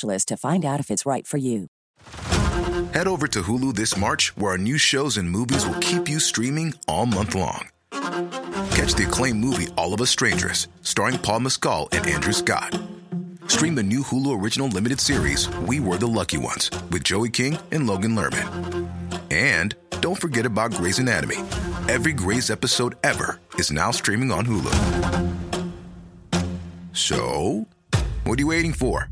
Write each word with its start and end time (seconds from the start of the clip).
to 0.00 0.36
find 0.36 0.64
out 0.64 0.80
if 0.80 0.90
it's 0.90 1.06
right 1.06 1.26
for 1.26 1.38
you. 1.38 1.66
Head 2.92 3.06
over 3.06 3.26
to 3.28 3.42
Hulu 3.42 3.74
this 3.74 3.96
March, 3.96 4.36
where 4.36 4.52
our 4.52 4.58
new 4.58 4.78
shows 4.78 5.16
and 5.16 5.30
movies 5.30 5.66
will 5.66 5.78
keep 5.80 6.08
you 6.08 6.20
streaming 6.20 6.74
all 6.88 7.06
month 7.06 7.34
long. 7.34 7.68
Catch 7.90 8.94
the 8.94 9.04
acclaimed 9.06 9.40
movie 9.40 9.68
All 9.76 9.94
of 9.94 10.00
Us 10.00 10.10
Strangers, 10.10 10.68
starring 10.82 11.18
Paul 11.18 11.40
Mescal 11.40 11.88
and 11.92 12.06
Andrew 12.06 12.32
Scott. 12.32 12.78
Stream 13.46 13.74
the 13.74 13.82
new 13.82 14.02
Hulu 14.02 14.40
original 14.42 14.68
limited 14.68 15.00
series 15.00 15.48
We 15.60 15.78
Were 15.80 15.98
the 15.98 16.06
Lucky 16.06 16.38
Ones 16.38 16.70
with 16.90 17.04
Joey 17.04 17.30
King 17.30 17.58
and 17.70 17.86
Logan 17.86 18.14
Lerman. 18.16 18.88
And 19.30 19.74
don't 20.00 20.20
forget 20.20 20.46
about 20.46 20.72
Grey's 20.74 20.98
Anatomy. 20.98 21.36
Every 21.88 22.12
Grey's 22.12 22.50
episode 22.50 22.96
ever 23.04 23.40
is 23.58 23.70
now 23.70 23.90
streaming 23.90 24.32
on 24.32 24.46
Hulu. 24.46 24.72
So, 26.92 27.66
what 28.24 28.38
are 28.38 28.42
you 28.42 28.48
waiting 28.48 28.72
for? 28.72 29.11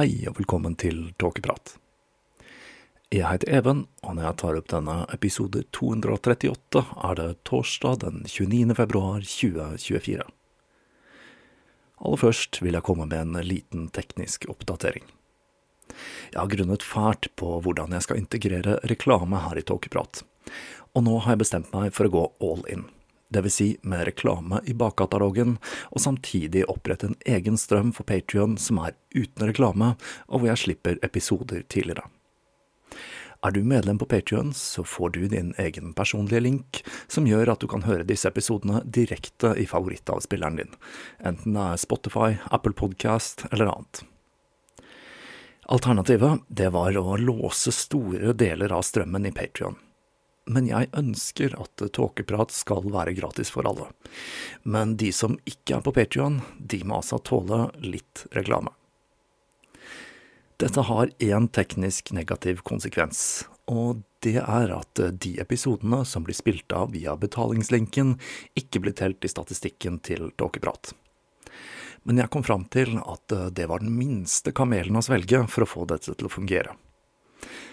Hei 0.00 0.22
og 0.30 0.38
velkommen 0.38 0.78
til 0.80 1.10
Tåkeprat. 1.20 1.74
Jeg 3.12 3.26
heter 3.26 3.50
Even, 3.52 3.82
og 4.00 4.14
når 4.16 4.24
jeg 4.24 4.36
tar 4.40 4.56
opp 4.56 4.68
denne 4.72 4.94
episode 5.12 5.60
238, 5.76 6.80
er 7.04 7.18
det 7.18 7.26
torsdag 7.44 7.98
den 8.06 8.22
29. 8.24 8.72
februar 8.78 9.18
2024. 9.20 10.24
Aller 12.00 12.22
først 12.22 12.62
vil 12.62 12.78
jeg 12.78 12.86
komme 12.86 13.10
med 13.10 13.18
en 13.18 13.44
liten 13.44 13.90
teknisk 13.92 14.48
oppdatering. 14.48 15.04
Jeg 16.30 16.38
har 16.38 16.48
grunnet 16.54 16.86
fælt 16.86 17.28
på 17.36 17.58
hvordan 17.60 17.92
jeg 17.92 18.06
skal 18.06 18.22
integrere 18.22 18.78
reklame 18.88 19.42
her 19.50 19.60
i 19.60 19.66
Tåkeprat, 19.68 20.22
og 20.94 21.04
nå 21.04 21.18
har 21.26 21.36
jeg 21.36 21.44
bestemt 21.44 21.76
meg 21.76 21.92
for 21.92 22.08
å 22.08 22.14
gå 22.16 22.24
all 22.48 22.64
in. 22.72 22.88
Vil 23.30 23.52
si 23.54 23.68
med 23.86 24.04
reklame 24.08 24.58
i 24.66 24.74
bakkatalogen, 24.74 25.58
og 25.94 26.02
samtidig 26.02 26.66
opprette 26.68 27.06
en 27.06 27.18
egen 27.26 27.56
strøm 27.56 27.92
for 27.94 28.04
Patrion 28.08 28.56
som 28.58 28.80
er 28.82 28.96
uten 29.14 29.46
reklame, 29.46 29.94
og 30.28 30.40
hvor 30.40 30.50
jeg 30.50 30.64
slipper 30.64 30.98
episoder 31.06 31.62
tidligere. 31.70 32.08
Er 33.40 33.54
du 33.56 33.62
medlem 33.64 33.96
på 33.98 34.04
Patrion, 34.04 34.52
så 34.52 34.84
får 34.84 35.14
du 35.14 35.22
din 35.32 35.54
egen 35.58 35.94
personlige 35.96 36.42
link, 36.44 36.82
som 37.08 37.24
gjør 37.24 37.54
at 37.54 37.62
du 37.62 37.68
kan 37.72 37.86
høre 37.86 38.04
disse 38.04 38.28
episodene 38.28 38.82
direkte 38.84 39.54
i 39.56 39.64
favorittavspilleren 39.70 40.60
din, 40.60 40.74
enten 41.24 41.56
det 41.56 41.66
er 41.70 41.80
Spotify, 41.80 42.34
Apple 42.50 42.76
Podcast 42.76 43.46
eller 43.52 43.72
annet. 43.72 44.02
Alternativet, 45.70 46.42
det 46.48 46.72
var 46.74 46.98
å 46.98 47.14
låse 47.16 47.72
store 47.72 48.34
deler 48.34 48.74
av 48.74 48.82
strømmen 48.84 49.30
i 49.30 49.32
Patrion 49.32 49.78
men 50.48 50.66
jeg 50.68 50.90
ønsker 50.96 51.54
at 51.60 51.82
Tåkeprat 51.94 52.52
skal 52.54 52.88
være 52.90 53.14
gratis 53.18 53.52
for 53.52 53.68
alle. 53.68 53.88
Men 54.62 54.96
de 55.00 55.12
som 55.14 55.38
ikke 55.48 55.78
er 55.78 55.84
på 55.84 55.94
Patrion, 55.94 56.40
de 56.58 56.82
må 56.84 57.00
altså 57.00 57.20
tåle 57.22 57.68
litt 57.84 58.26
reklame. 58.36 58.72
Dette 60.60 60.84
har 60.84 61.12
én 61.24 61.46
teknisk 61.48 62.10
negativ 62.12 62.60
konsekvens, 62.68 63.46
og 63.70 64.02
det 64.20 64.36
er 64.42 64.74
at 64.74 65.00
de 65.22 65.30
episodene 65.40 66.02
som 66.04 66.26
blir 66.26 66.36
spilt 66.36 66.72
av 66.76 66.92
via 66.92 67.14
betalingslinken, 67.16 68.18
ikke 68.58 68.82
blir 68.84 68.96
telt 68.98 69.24
i 69.24 69.30
statistikken 69.32 69.96
til 70.04 70.28
Tåkeprat. 70.36 70.92
Men 72.04 72.20
jeg 72.20 72.32
kom 72.32 72.44
fram 72.44 72.66
til 72.72 72.98
at 73.00 73.32
det 73.56 73.68
var 73.68 73.80
den 73.80 73.92
minste 73.96 74.52
kamelen 74.56 75.00
å 75.00 75.04
svelge 75.04 75.46
for 75.48 75.64
å 75.64 75.68
få 75.68 75.88
dette 75.88 76.12
til 76.12 76.28
å 76.28 76.32
fungere. 76.32 76.76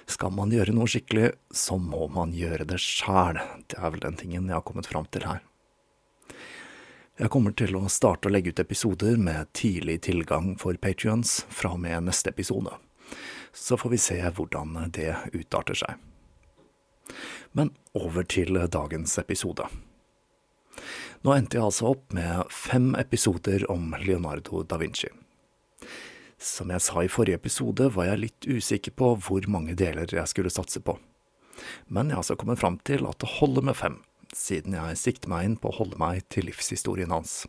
Skal 0.08 0.32
man 0.36 0.54
gjøre 0.54 0.76
noe 0.76 0.88
skikkelig, 0.90 1.34
så 1.52 1.78
må 1.82 2.08
man 2.14 2.34
gjøre 2.36 2.68
det 2.70 2.80
sjæl. 2.82 3.40
Det 3.68 3.80
er 3.80 3.94
vel 3.94 4.04
den 4.06 4.20
tingen 4.20 4.48
jeg 4.48 4.56
har 4.56 4.66
kommet 4.68 4.90
fram 4.90 5.08
til 5.12 5.28
her. 5.28 5.44
Jeg 7.18 7.32
kommer 7.34 7.56
til 7.58 7.74
å 7.74 7.88
starte 7.90 8.30
å 8.30 8.32
legge 8.32 8.54
ut 8.54 8.62
episoder 8.62 9.18
med 9.18 9.50
tidlig 9.58 10.04
tilgang 10.06 10.52
for 10.62 10.78
patrions 10.78 11.40
fra 11.50 11.74
og 11.74 11.82
med 11.82 12.06
neste 12.06 12.30
episode. 12.30 12.76
Så 13.58 13.78
får 13.82 13.96
vi 13.96 14.00
se 14.04 14.18
hvordan 14.22 14.78
det 14.94 15.16
utarter 15.34 15.80
seg. 15.82 15.98
Men 17.58 17.74
over 17.98 18.28
til 18.28 18.60
dagens 18.70 19.18
episode. 19.18 19.66
Nå 21.26 21.34
endte 21.34 21.58
jeg 21.58 21.66
altså 21.66 21.94
opp 21.96 22.14
med 22.14 22.52
fem 22.54 22.92
episoder 23.00 23.66
om 23.72 23.96
Leonardo 24.04 24.62
da 24.62 24.78
Vinci. 24.78 25.10
Som 26.38 26.70
jeg 26.70 26.84
sa 26.86 27.02
i 27.02 27.10
forrige 27.10 27.40
episode, 27.40 27.90
var 27.96 28.12
jeg 28.12 28.22
litt 28.22 28.48
usikker 28.48 28.94
på 28.94 29.16
hvor 29.26 29.48
mange 29.50 29.74
deler 29.78 30.10
jeg 30.14 30.30
skulle 30.30 30.54
satse 30.54 30.82
på. 30.86 30.98
Men 31.90 32.12
jeg 32.12 32.18
har 32.18 32.22
altså 32.22 32.38
kommet 32.38 32.62
fram 32.62 32.78
til 32.86 33.08
at 33.10 33.18
det 33.24 33.38
holder 33.40 33.66
med 33.66 33.78
fem, 33.78 34.00
siden 34.36 34.78
jeg 34.78 35.00
sikter 35.02 35.32
meg 35.34 35.48
inn 35.48 35.58
på 35.58 35.72
å 35.72 35.78
holde 35.80 35.98
meg 35.98 36.28
til 36.30 36.46
livshistorien 36.46 37.14
hans. 37.14 37.48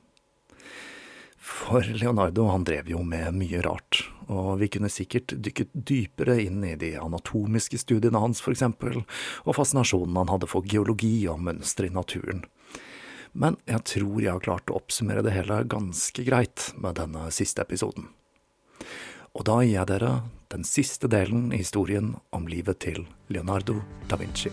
For 1.39 1.85
Leonardo 1.85 2.49
han 2.49 2.65
drev 2.67 2.89
jo 2.91 3.05
med 3.07 3.37
mye 3.37 3.61
rart, 3.65 4.03
og 4.27 4.59
vi 4.63 4.71
kunne 4.73 4.91
sikkert 4.93 5.37
dykket 5.37 5.71
dypere 5.73 6.39
inn 6.43 6.65
i 6.67 6.75
de 6.81 6.95
anatomiske 6.99 7.79
studiene 7.85 8.21
hans, 8.21 8.43
for 8.45 8.57
eksempel, 8.57 9.05
og 9.45 9.57
fascinasjonen 9.57 10.17
han 10.19 10.33
hadde 10.33 10.51
for 10.51 10.67
geologi 10.67 11.29
og 11.31 11.45
mønstre 11.45 11.89
i 11.89 11.95
naturen. 11.95 12.45
Men 13.39 13.61
jeg 13.69 13.85
tror 13.93 14.21
jeg 14.25 14.33
har 14.33 14.45
klart 14.45 14.73
å 14.73 14.81
oppsummere 14.81 15.23
det 15.25 15.37
hele 15.37 15.63
ganske 15.69 16.25
greit 16.27 16.73
med 16.81 16.99
denne 16.99 17.29
siste 17.35 17.63
episoden. 17.63 18.09
Og 19.35 19.47
da 19.47 19.61
gir 19.63 19.75
jeg 19.77 19.91
dere 19.93 20.13
den 20.53 20.65
siste 20.65 21.11
delen 21.13 21.53
i 21.53 21.63
historien 21.63 22.15
om 22.33 22.49
livet 22.49 22.81
til 22.85 23.05
Leonardo 23.29 23.83
da 24.09 24.17
Vinci. 24.17 24.53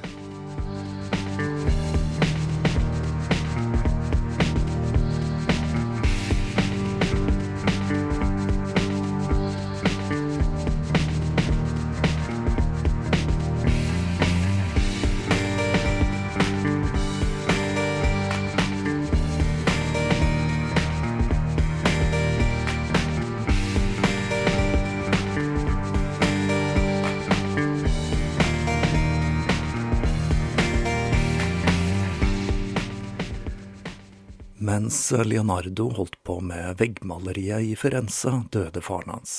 Mens 34.86 35.12
Leonardo 35.12 35.90
holdt 35.90 36.24
på 36.24 36.36
med 36.46 36.76
veggmaleriet 36.78 37.64
i 37.66 37.72
Firenze, 37.76 38.30
døde 38.54 38.84
faren 38.86 39.16
hans. 39.16 39.32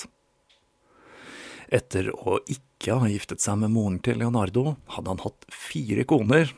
Etter 1.71 2.09
å 2.11 2.41
ikke 2.51 2.97
ha 2.99 3.07
giftet 3.07 3.45
seg 3.45 3.61
med 3.61 3.71
moren 3.77 4.01
til 4.03 4.19
Leonardo, 4.19 4.73
hadde 4.91 5.13
han 5.13 5.23
hatt 5.23 5.47
fire 5.55 6.03
koner. 6.11 6.51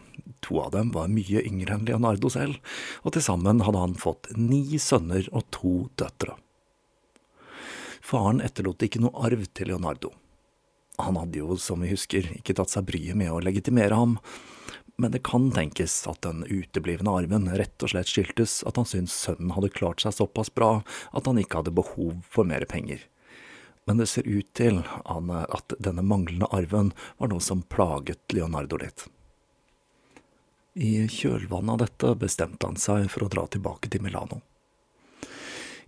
To 0.49 0.63
av 0.65 0.73
dem 0.73 0.95
var 0.97 1.13
mye 1.13 1.45
yngre 1.45 1.77
enn 1.77 1.85
Leonardo 1.85 2.33
selv, 2.33 2.57
og 3.05 3.13
til 3.13 3.27
sammen 3.29 3.61
hadde 3.67 3.85
han 3.85 4.01
fått 4.01 4.33
ni 4.41 4.81
sønner 4.81 5.29
og 5.37 5.45
to 5.53 5.77
døtre. 6.01 6.39
Faren 8.01 8.41
etterlot 8.41 8.89
ikke 8.89 9.05
noe 9.05 9.29
arv 9.29 9.45
til 9.53 9.69
Leonardo. 9.69 10.17
Han 10.97 11.21
hadde 11.21 11.45
jo, 11.45 11.61
som 11.61 11.85
vi 11.85 11.93
husker, 11.93 12.33
ikke 12.41 12.57
tatt 12.57 12.73
seg 12.73 12.89
bryet 12.89 13.21
med 13.21 13.37
å 13.37 13.45
legitimere 13.45 14.01
ham, 14.01 14.17
men 14.99 15.13
det 15.15 15.23
kan 15.27 15.51
tenkes 15.55 16.01
at 16.11 16.23
den 16.27 16.43
uteblivende 16.45 17.15
arven 17.21 17.47
rett 17.59 17.85
og 17.87 17.93
slett 17.93 18.11
skyldtes 18.11 18.61
at 18.69 18.81
han 18.81 18.89
syntes 18.89 19.15
sønnen 19.27 19.55
hadde 19.55 19.71
klart 19.75 20.03
seg 20.03 20.17
såpass 20.17 20.51
bra 20.55 20.81
at 21.13 21.31
han 21.31 21.39
ikke 21.39 21.63
hadde 21.63 21.77
behov 21.79 22.19
for 22.27 22.49
mer 22.49 22.67
penger 22.69 23.07
men 23.89 23.97
det 23.97 24.07
ser 24.07 24.27
ut 24.29 24.49
til 24.53 24.83
at 24.85 25.73
denne 25.81 26.03
manglende 26.05 26.47
arven 26.53 26.91
var 27.17 27.31
noe 27.33 27.41
som 27.41 27.63
plaget 27.73 28.35
Leonardo 28.37 28.77
litt. 28.77 29.07
I 30.77 31.07
kjølvannet 31.09 31.73
av 31.73 31.79
dette 31.81 32.11
bestemte 32.21 32.69
han 32.69 32.77
seg 32.77 33.09
for 33.09 33.25
å 33.25 33.31
dra 33.33 33.47
tilbake 33.49 33.89
til 33.89 34.05
Milano. 34.05 34.43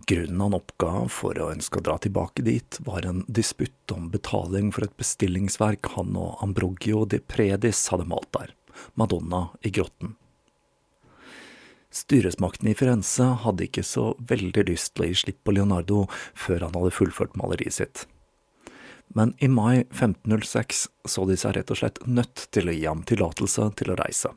Grunnen 0.09 0.41
han 0.41 0.57
oppga 0.57 1.05
for 1.13 1.37
å 1.37 1.51
ønske 1.53 1.77
å 1.77 1.85
dra 1.85 1.99
tilbake 2.01 2.41
dit, 2.41 2.79
var 2.81 3.05
en 3.05 3.21
disputt 3.29 3.93
om 3.93 4.09
betaling 4.09 4.73
for 4.73 4.87
et 4.87 4.97
bestillingsverk 4.97 5.93
han 5.93 6.17
og 6.17 6.41
Ambrogio 6.41 7.05
de 7.05 7.21
Predis 7.21 7.83
hadde 7.93 8.09
malt 8.09 8.31
der, 8.33 8.55
Madonna 8.99 9.49
i 9.61 9.71
grotten. 9.73 10.15
Styresmakten 11.91 12.69
i 12.71 12.75
Firenze 12.77 13.25
hadde 13.43 13.65
ikke 13.67 13.83
så 13.83 14.13
veldig 14.29 14.63
lyst 14.69 14.93
til 14.95 15.05
å 15.05 15.09
gi 15.09 15.17
slipp 15.25 15.41
på 15.43 15.55
Leonardo 15.57 16.05
før 16.39 16.67
han 16.67 16.77
hadde 16.77 16.93
fullført 16.95 17.35
maleriet 17.39 17.75
sitt. 17.75 18.05
Men 19.11 19.33
i 19.43 19.49
mai 19.51 19.83
1506 19.89 20.85
så 21.11 21.25
de 21.27 21.35
seg 21.39 21.57
rett 21.57 21.73
og 21.73 21.81
slett 21.81 21.99
nødt 22.07 22.45
til 22.55 22.71
å 22.71 22.75
gi 22.77 22.87
ham 22.87 23.03
tillatelse 23.07 23.67
til 23.81 23.91
å 23.91 23.99
reise. 23.99 24.31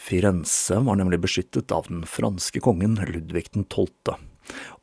Firenze 0.00 0.78
var 0.80 0.96
nemlig 0.96 1.20
beskyttet 1.20 1.72
av 1.76 1.90
den 1.90 2.06
franske 2.08 2.62
kongen 2.64 2.96
Ludvig 3.10 3.50
12., 3.52 4.16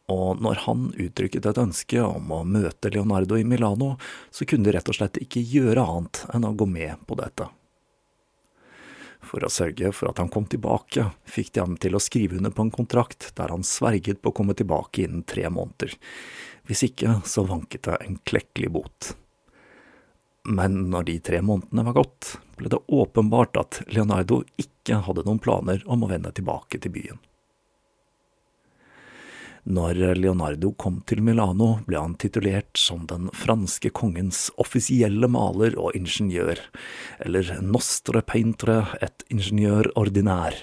og 0.07 0.39
når 0.39 0.63
han 0.63 0.87
uttrykket 0.95 1.49
et 1.49 1.59
ønske 1.59 1.99
om 1.99 2.31
å 2.31 2.43
møte 2.47 2.91
Leonardo 2.93 3.35
i 3.35 3.43
Milano, 3.43 3.97
så 4.31 4.47
kunne 4.47 4.69
de 4.69 4.77
rett 4.77 4.87
og 4.87 4.95
slett 4.95 5.19
ikke 5.19 5.43
gjøre 5.43 5.83
annet 5.83 6.23
enn 6.33 6.47
å 6.47 6.55
gå 6.55 6.67
med 6.71 7.03
på 7.09 7.17
dette. 7.19 7.49
For 9.27 9.43
å 9.43 9.51
sørge 9.51 9.91
for 9.91 10.07
at 10.07 10.21
han 10.21 10.31
kom 10.31 10.47
tilbake, 10.47 11.09
fikk 11.27 11.51
de 11.53 11.63
ham 11.65 11.75
til 11.81 11.97
å 11.97 12.03
skrive 12.03 12.39
under 12.39 12.53
på 12.55 12.63
en 12.63 12.71
kontrakt 12.71 13.33
der 13.35 13.51
han 13.51 13.67
sverget 13.67 14.21
på 14.21 14.31
å 14.31 14.37
komme 14.39 14.55
tilbake 14.55 15.03
innen 15.03 15.25
tre 15.27 15.49
måneder. 15.51 15.97
Hvis 16.67 16.85
ikke, 16.87 17.19
så 17.27 17.43
vanket 17.47 17.89
det 17.89 17.99
en 18.05 18.19
klekkelig 18.23 18.71
bot. 18.79 19.13
Men 20.47 20.85
når 20.93 21.09
de 21.09 21.19
tre 21.19 21.41
månedene 21.43 21.83
var 21.89 21.99
gått, 21.99 22.37
ble 22.55 22.71
det 22.71 22.79
åpenbart 22.87 23.59
at 23.59 23.81
Leonardo 23.91 24.45
ikke 24.55 25.01
hadde 25.03 25.27
noen 25.27 25.43
planer 25.43 25.83
om 25.91 26.05
å 26.05 26.11
vende 26.13 26.31
tilbake 26.31 26.79
til 26.79 26.95
byen. 26.95 27.19
Når 29.67 29.97
Leonardo 30.15 30.69
kom 30.79 31.01
til 31.03 31.19
Milano, 31.19 31.81
ble 31.83 31.99
han 31.99 32.13
titulert 32.15 32.79
som 32.79 33.01
den 33.09 33.27
franske 33.35 33.89
kongens 33.91 34.45
offisielle 34.63 35.27
maler 35.27 35.75
og 35.75 35.97
ingeniør, 35.97 36.61
eller 37.25 37.49
nostre 37.59 38.21
peintre 38.23 38.77
et 39.03 39.25
ingeniør 39.33 39.89
ordinær, 39.99 40.55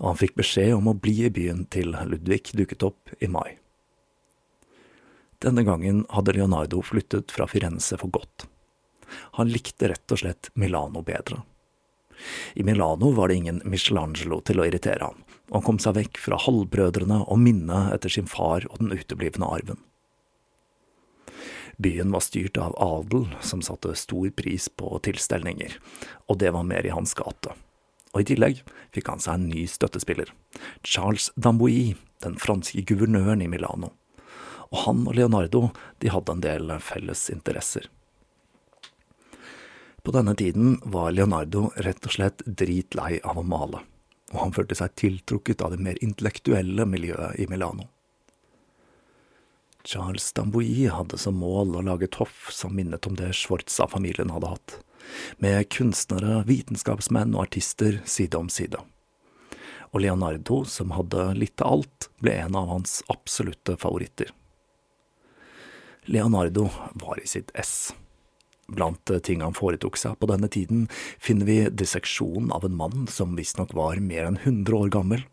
og 0.00 0.08
han 0.08 0.18
fikk 0.24 0.34
beskjed 0.40 0.74
om 0.74 0.90
å 0.90 0.96
bli 0.98 1.20
i 1.28 1.30
byen 1.30 1.62
til 1.70 1.94
Ludvig 1.94 2.56
dukket 2.58 2.82
opp 2.88 3.14
i 3.22 3.30
mai. 3.30 3.54
Denne 5.44 5.62
gangen 5.62 6.02
hadde 6.10 6.34
Leonardo 6.34 6.82
flyttet 6.82 7.30
fra 7.30 7.46
Firenze 7.46 8.00
for 8.00 8.10
godt. 8.10 8.48
Han 9.38 9.52
likte 9.54 9.92
rett 9.92 10.10
og 10.10 10.24
slett 10.24 10.50
Milano 10.58 11.04
bedre. 11.06 11.44
I 12.58 12.66
Milano 12.66 13.12
var 13.14 13.30
det 13.30 13.38
ingen 13.38 13.62
Michelangelo 13.62 14.40
til 14.42 14.58
å 14.58 14.66
irritere 14.66 15.06
ham, 15.06 15.22
og 15.50 15.58
han 15.58 15.66
kom 15.66 15.80
seg 15.82 15.96
vekk 15.98 16.20
fra 16.22 16.38
halvbrødrene 16.40 17.20
og 17.24 17.40
minnet 17.40 17.92
etter 17.96 18.12
sin 18.12 18.30
far 18.30 18.64
og 18.70 18.80
den 18.80 18.94
uteblivende 18.94 19.48
arven. 19.48 19.82
Byen 21.76 22.12
var 22.14 22.22
styrt 22.22 22.58
av 22.60 22.76
adel, 22.78 23.26
som 23.42 23.62
satte 23.64 23.96
stor 23.98 24.30
pris 24.38 24.68
på 24.70 24.92
tilstelninger, 25.02 25.74
og 26.30 26.38
det 26.38 26.52
var 26.54 26.66
mer 26.66 26.86
i 26.86 26.92
hans 26.94 27.16
gate. 27.18 27.54
Og 28.14 28.22
i 28.22 28.28
tillegg 28.30 28.60
fikk 28.94 29.10
han 29.10 29.22
seg 29.22 29.40
en 29.40 29.48
ny 29.50 29.64
støttespiller, 29.66 30.30
Charles 30.86 31.32
Dambouilly, 31.34 31.96
den 32.22 32.38
franske 32.38 32.84
guvernøren 32.86 33.42
i 33.42 33.50
Milano. 33.50 33.90
Og 34.70 34.78
han 34.86 35.02
og 35.08 35.18
Leonardo, 35.18 35.68
de 35.98 36.12
hadde 36.14 36.34
en 36.34 36.44
del 36.44 36.70
felles 36.82 37.26
interesser. 37.34 37.90
På 40.04 40.12
denne 40.14 40.34
tiden 40.38 40.78
var 40.84 41.14
Leonardo 41.16 41.70
rett 41.80 42.06
og 42.06 42.14
slett 42.14 42.44
dritlei 42.44 43.18
av 43.24 43.40
å 43.40 43.46
male, 43.46 43.82
og 44.34 44.40
han 44.40 44.54
følte 44.54 44.76
seg 44.78 44.94
tiltrukket 44.98 45.62
av 45.62 45.74
det 45.74 45.82
mer 45.82 45.98
intellektuelle 46.04 46.86
miljøet 46.90 47.38
i 47.38 47.46
Milano. 47.50 47.86
Charles 49.84 50.32
Dambouilly 50.32 50.88
hadde 50.88 51.18
som 51.20 51.36
mål 51.38 51.76
å 51.76 51.84
lage 51.84 52.08
et 52.08 52.18
hoff 52.18 52.48
som 52.52 52.72
minnet 52.74 53.06
om 53.06 53.16
det 53.20 53.34
Schwartza-familien 53.36 54.32
hadde 54.32 54.50
hatt, 54.54 54.78
med 55.38 55.68
kunstnere, 55.70 56.40
vitenskapsmenn 56.48 57.36
og 57.36 57.44
artister 57.46 58.00
side 58.08 58.40
om 58.40 58.48
side. 58.48 58.80
Og 59.92 60.00
Leonardo, 60.02 60.64
som 60.66 60.94
hadde 60.96 61.28
litt 61.38 61.60
av 61.62 61.76
alt, 61.76 62.08
ble 62.24 62.32
en 62.46 62.56
av 62.58 62.72
hans 62.72 63.02
absolutte 63.12 63.76
favoritter. 63.78 64.32
Leonardo 66.08 66.70
var 66.98 67.20
i 67.22 67.28
sitt 67.28 67.52
ess. 67.54 67.92
Blant 68.66 69.10
ting 69.22 69.42
han 69.44 69.56
foretok 69.56 69.98
seg 70.00 70.16
på 70.18 70.28
denne 70.30 70.48
tiden, 70.48 70.86
finner 71.20 71.48
vi 71.48 71.58
disseksjonen 71.68 72.52
av 72.54 72.64
en 72.64 72.76
mann 72.76 73.06
som 73.12 73.36
visstnok 73.36 73.74
var 73.76 74.00
mer 74.00 74.30
enn 74.30 74.40
100 74.40 74.76
år 74.78 74.92
gammel. 74.94 75.24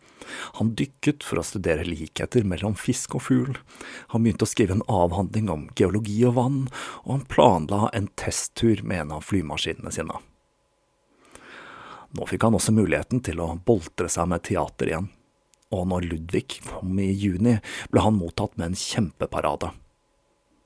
Han 0.60 0.74
dykket 0.78 1.24
for 1.26 1.42
å 1.42 1.46
studere 1.46 1.88
likheter 1.88 2.46
mellom 2.48 2.76
fisk 2.78 3.16
og 3.18 3.24
fugl, 3.26 3.56
han 4.14 4.24
begynte 4.24 4.46
å 4.46 4.52
skrive 4.52 4.76
en 4.78 4.86
avhandling 4.92 5.50
om 5.50 5.70
geologi 5.80 6.20
og 6.28 6.36
vann, 6.38 6.60
og 7.06 7.16
han 7.16 7.30
planla 7.32 7.90
en 7.98 8.12
testtur 8.20 8.84
med 8.84 9.06
en 9.06 9.16
av 9.18 9.26
flymaskinene 9.26 9.94
sine. 9.96 10.20
Nå 12.12 12.28
fikk 12.28 12.44
han 12.44 12.58
også 12.58 12.76
muligheten 12.76 13.24
til 13.24 13.40
å 13.40 13.54
boltre 13.66 14.12
seg 14.12 14.28
med 14.30 14.44
teater 14.44 14.92
igjen, 14.92 15.08
og 15.72 15.88
når 15.88 16.10
Ludvig 16.12 16.60
kom 16.68 17.00
i 17.00 17.08
juni, 17.16 17.58
ble 17.92 18.04
han 18.04 18.20
mottatt 18.20 18.58
med 18.60 18.74
en 18.74 18.82
kjempeparade. 18.82 19.72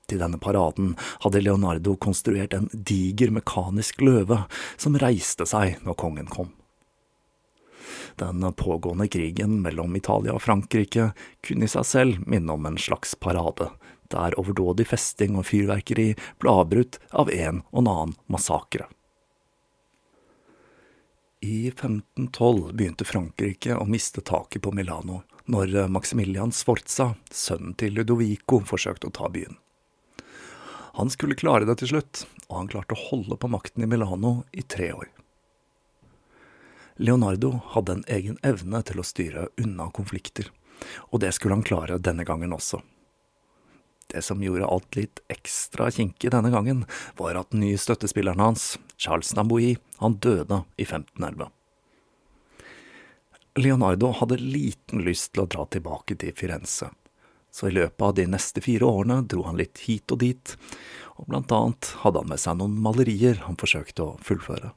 Til 0.05 0.21
denne 0.21 0.37
paraden 0.41 0.93
hadde 1.23 1.41
Leonardo 1.41 1.95
konstruert 1.97 2.53
en 2.53 2.69
diger 2.73 3.33
mekanisk 3.33 4.03
løve 4.05 4.43
som 4.77 4.99
reiste 5.01 5.47
seg 5.49 5.81
når 5.85 5.97
kongen 6.01 6.29
kom. 6.29 6.51
Den 8.15 8.45
pågående 8.53 9.07
krigen 9.11 9.57
mellom 9.61 9.95
Italia 9.95 10.35
og 10.37 10.43
Frankrike 10.45 11.09
kunne 11.43 11.67
i 11.67 11.71
seg 11.71 11.87
selv 11.89 12.27
minne 12.29 12.53
om 12.53 12.67
en 12.69 12.77
slags 12.79 13.15
parade, 13.19 13.67
der 14.13 14.37
overdådig 14.39 14.87
festing 14.87 15.35
og 15.35 15.49
fyrverkeri 15.49 16.13
ble 16.39 16.53
avbrutt 16.61 17.01
av 17.11 17.31
en 17.33 17.63
og 17.71 17.81
en 17.81 17.91
annen 17.91 18.15
massakre. 18.31 18.87
I 21.43 21.67
1512 21.67 22.71
begynte 22.73 23.05
Frankrike 23.05 23.75
å 23.75 23.83
miste 23.85 24.23
taket 24.25 24.63
på 24.63 24.71
Milano, 24.73 25.23
når 25.51 25.75
Maximilian 25.91 26.55
Sforza, 26.55 27.11
sønnen 27.29 27.75
til 27.77 27.99
Ludovico, 27.99 28.63
forsøkte 28.65 29.11
å 29.11 29.13
ta 29.13 29.29
byen. 29.29 29.59
Han 30.95 31.09
skulle 31.09 31.35
klare 31.35 31.67
det 31.67 31.75
til 31.81 31.89
slutt, 31.91 32.23
og 32.47 32.55
han 32.55 32.69
klarte 32.71 32.95
å 32.95 33.05
holde 33.09 33.35
på 33.35 33.49
makten 33.51 33.83
i 33.83 33.87
Milano 33.89 34.45
i 34.55 34.63
tre 34.63 34.93
år. 34.95 35.09
Leonardo 36.95 37.49
hadde 37.73 37.97
en 37.97 38.05
egen 38.07 38.37
evne 38.47 38.79
til 38.87 39.01
å 39.01 39.03
styre 39.03 39.49
unna 39.59 39.89
konflikter, 39.91 40.47
og 41.11 41.19
det 41.19 41.33
skulle 41.35 41.57
han 41.57 41.65
klare 41.67 41.99
denne 41.99 42.23
gangen 42.23 42.55
også. 42.55 42.79
Det 44.07 44.21
som 44.23 44.39
gjorde 44.39 44.69
alt 44.71 44.95
litt 44.95 45.19
ekstra 45.33 45.89
kinkig 45.91 46.31
denne 46.31 46.53
gangen, 46.53 46.85
var 47.19 47.35
at 47.35 47.51
den 47.51 47.65
nye 47.65 47.79
støttespilleren 47.81 48.39
hans, 48.39 48.77
Charles 48.95 49.33
Namboui, 49.35 49.75
han 49.99 50.15
døde 50.23 50.63
i 50.77 50.87
1511. 50.87 51.51
Leonardo 53.59 54.13
hadde 54.15 54.39
liten 54.39 55.03
lyst 55.03 55.33
til 55.33 55.43
å 55.43 55.49
dra 55.51 55.67
tilbake 55.67 56.15
til 56.23 56.31
Firenze, 56.39 56.93
så 57.55 57.69
i 57.69 57.75
løpet 57.75 58.03
av 58.03 58.15
de 58.17 58.25
neste 58.27 58.59
fire 58.59 58.83
årene 58.83 59.21
dro 59.31 59.45
han 59.47 59.55
litt 59.55 59.85
hit 59.85 60.11
og 60.11 60.19
dit, 60.25 60.55
og 61.15 61.29
blant 61.29 61.53
annet 61.55 61.93
hadde 62.01 62.19
han 62.19 62.33
med 62.33 62.41
seg 62.41 62.57
noen 62.59 62.75
malerier 62.83 63.39
han 63.45 63.55
forsøkte 63.61 64.03
å 64.03 64.17
fullføre. 64.25 64.73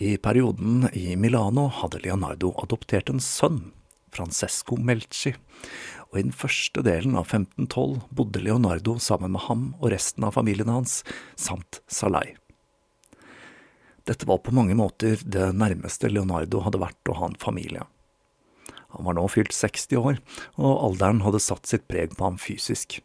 I 0.00 0.16
perioden 0.16 0.88
i 0.96 1.12
Milano 1.20 1.66
hadde 1.76 2.00
Leonardo 2.06 2.54
adoptert 2.64 3.12
en 3.12 3.20
sønn, 3.20 3.60
Francesco 4.12 4.80
Melci, 4.80 5.34
og 6.08 6.18
i 6.18 6.24
den 6.24 6.36
første 6.36 6.80
delen 6.84 7.20
av 7.20 7.28
1512 7.28 8.08
bodde 8.08 8.40
Leonardo 8.40 8.96
sammen 9.00 9.36
med 9.36 9.44
ham 9.50 9.70
og 9.78 9.92
resten 9.92 10.24
av 10.24 10.38
familien 10.40 10.72
hans, 10.72 11.02
samt 11.36 11.82
Salai. 11.84 12.32
Dette 14.08 14.26
var 14.26 14.40
på 14.42 14.56
mange 14.56 14.74
måter 14.74 15.20
det 15.22 15.52
nærmeste 15.52 16.08
Leonardo 16.10 16.64
hadde 16.64 16.80
vært 16.80 17.12
å 17.12 17.20
ha 17.20 17.28
en 17.28 17.38
familie. 17.40 17.84
Han 18.92 19.08
var 19.08 19.16
nå 19.18 19.24
fylt 19.32 19.54
60 19.56 19.96
år, 20.00 20.20
og 20.60 20.84
alderen 20.88 21.22
hadde 21.24 21.40
satt 21.42 21.68
sitt 21.68 21.88
preg 21.90 22.16
på 22.18 22.26
ham 22.26 22.38
fysisk. 22.40 23.00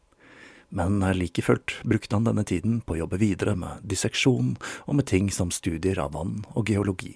Men 0.70 1.00
like 1.16 1.42
fullt 1.42 1.78
brukte 1.88 2.16
han 2.16 2.28
denne 2.28 2.44
tiden 2.44 2.82
på 2.84 2.96
å 2.98 3.02
jobbe 3.06 3.22
videre 3.22 3.56
med 3.56 3.86
disseksjon 3.88 4.58
og 4.86 5.00
med 5.00 5.08
ting 5.08 5.32
som 5.32 5.54
studier 5.54 6.00
av 6.04 6.12
vann 6.18 6.42
og 6.54 6.68
geologi. 6.68 7.16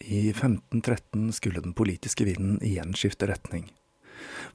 I 0.00 0.30
1513 0.30 1.32
skulle 1.32 1.60
den 1.60 1.74
politiske 1.76 2.24
vinden 2.24 2.60
igjen 2.64 2.94
skifte 2.96 3.28
retning. 3.28 3.68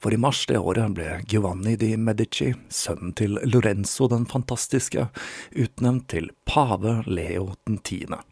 For 0.02 0.14
i 0.14 0.18
mars 0.18 0.46
det 0.50 0.58
året 0.58 0.94
ble 0.98 1.20
Giovanni 1.30 1.76
di 1.78 1.94
Medici, 1.98 2.50
sønnen 2.70 3.14
til 3.18 3.38
Lorenzo 3.46 4.08
den 4.10 4.26
fantastiske, 4.30 5.08
utnevnt 5.52 6.08
til 6.14 6.32
pave 6.50 7.02
Leo 7.06 7.52
den 7.68 7.78
tiende. 7.86 8.24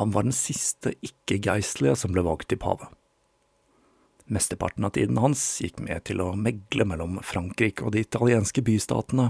Han 0.00 0.10
var 0.14 0.26
den 0.26 0.34
siste 0.34 0.94
ikke-geistlige 1.06 1.96
som 1.98 2.14
ble 2.14 2.24
valgt 2.26 2.48
til 2.50 2.60
pave. 2.62 2.90
Mesteparten 4.26 4.84
av 4.84 4.94
tiden 4.96 5.18
hans 5.20 5.40
gikk 5.60 5.82
med 5.84 6.06
til 6.08 6.22
å 6.24 6.30
megle 6.32 6.86
mellom 6.88 7.18
Frankrike 7.20 7.84
og 7.84 7.92
de 7.92 8.00
italienske 8.06 8.62
bystatene, 8.64 9.28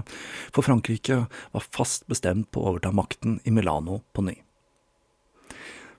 for 0.55 0.63
Frankrike 0.63 1.25
var 1.51 1.67
fast 1.75 2.07
bestemt 2.07 2.47
på 2.55 2.63
å 2.63 2.71
overta 2.71 2.93
makten 2.95 3.41
i 3.43 3.51
Milano 3.51 3.99
på 4.15 4.23
ny. 4.23 4.37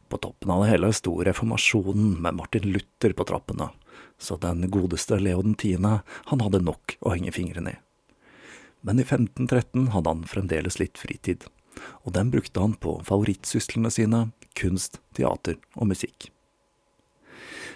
På 0.08 0.16
toppen 0.22 0.50
av 0.54 0.62
det 0.62 0.70
hele 0.70 0.92
sto 0.96 1.12
reformasjonen 1.28 2.14
med 2.22 2.38
Martin 2.38 2.70
Luther 2.72 3.12
på 3.12 3.26
trappene, 3.28 3.68
så 4.18 4.38
den 4.40 4.64
godeste 4.72 5.18
Leo 5.20 5.42
den 5.44 5.58
tiende, 5.60 6.00
han 6.30 6.40
hadde 6.40 6.64
nok 6.64 6.96
å 7.02 7.12
henge 7.12 7.34
fingrene 7.36 7.76
i. 7.76 7.80
Men 8.86 9.02
i 9.02 9.04
1513 9.04 9.90
hadde 9.92 10.12
han 10.14 10.24
fremdeles 10.30 10.78
litt 10.80 10.96
fritid, 10.96 11.44
og 12.06 12.14
den 12.16 12.30
brukte 12.32 12.62
han 12.62 12.78
på 12.80 13.00
favorittsyslene 13.04 13.90
sine, 13.92 14.28
kunst, 14.56 15.00
teater 15.16 15.60
og 15.76 15.92
musikk. 15.92 16.30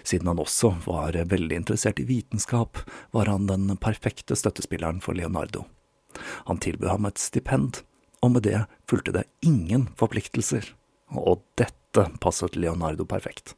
Siden 0.03 0.31
han 0.31 0.41
også 0.41 0.73
var 0.85 1.13
veldig 1.13 1.61
interessert 1.61 2.01
i 2.01 2.07
vitenskap, 2.09 2.81
var 3.13 3.29
han 3.29 3.47
den 3.49 3.69
perfekte 3.77 4.35
støttespilleren 4.37 5.01
for 5.03 5.17
Leonardo. 5.17 5.67
Han 6.49 6.59
tilbød 6.61 6.89
ham 6.89 7.07
et 7.07 7.21
stipend, 7.21 7.83
og 8.21 8.35
med 8.35 8.45
det 8.49 8.65
fulgte 8.89 9.13
det 9.15 9.27
ingen 9.45 9.87
forpliktelser. 9.97 10.73
Og 11.13 11.43
dette 11.59 12.07
passet 12.23 12.57
Leonardo 12.57 13.05
perfekt. 13.05 13.55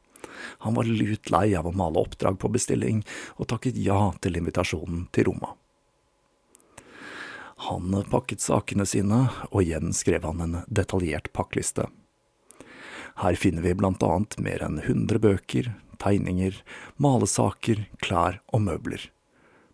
Han 0.65 0.75
var 0.75 0.87
lut 0.87 1.29
lei 1.31 1.53
av 1.55 1.67
å 1.67 1.75
male 1.75 2.01
oppdrag 2.01 2.39
på 2.41 2.51
bestilling, 2.51 3.03
og 3.37 3.49
takket 3.51 3.77
ja 3.79 4.13
til 4.23 4.39
invitasjonen 4.39 5.07
til 5.15 5.29
Roma. 5.29 5.53
Han 7.69 7.93
pakket 8.11 8.43
sakene 8.43 8.85
sine, 8.89 9.27
og 9.51 9.61
igjen 9.63 9.93
skrev 9.95 10.25
han 10.27 10.41
en 10.43 10.55
detaljert 10.67 11.29
pakkliste. 11.35 11.87
Her 13.21 13.37
finner 13.37 13.61
vi 13.61 13.75
blant 13.77 14.03
annet 14.03 14.37
mer 14.41 14.63
enn 14.65 14.81
hundre 14.87 15.19
bøker, 15.21 15.71
tegninger, 16.01 16.55
malesaker, 17.01 17.85
klær 18.01 18.39
og 18.53 18.65
møbler. 18.67 19.09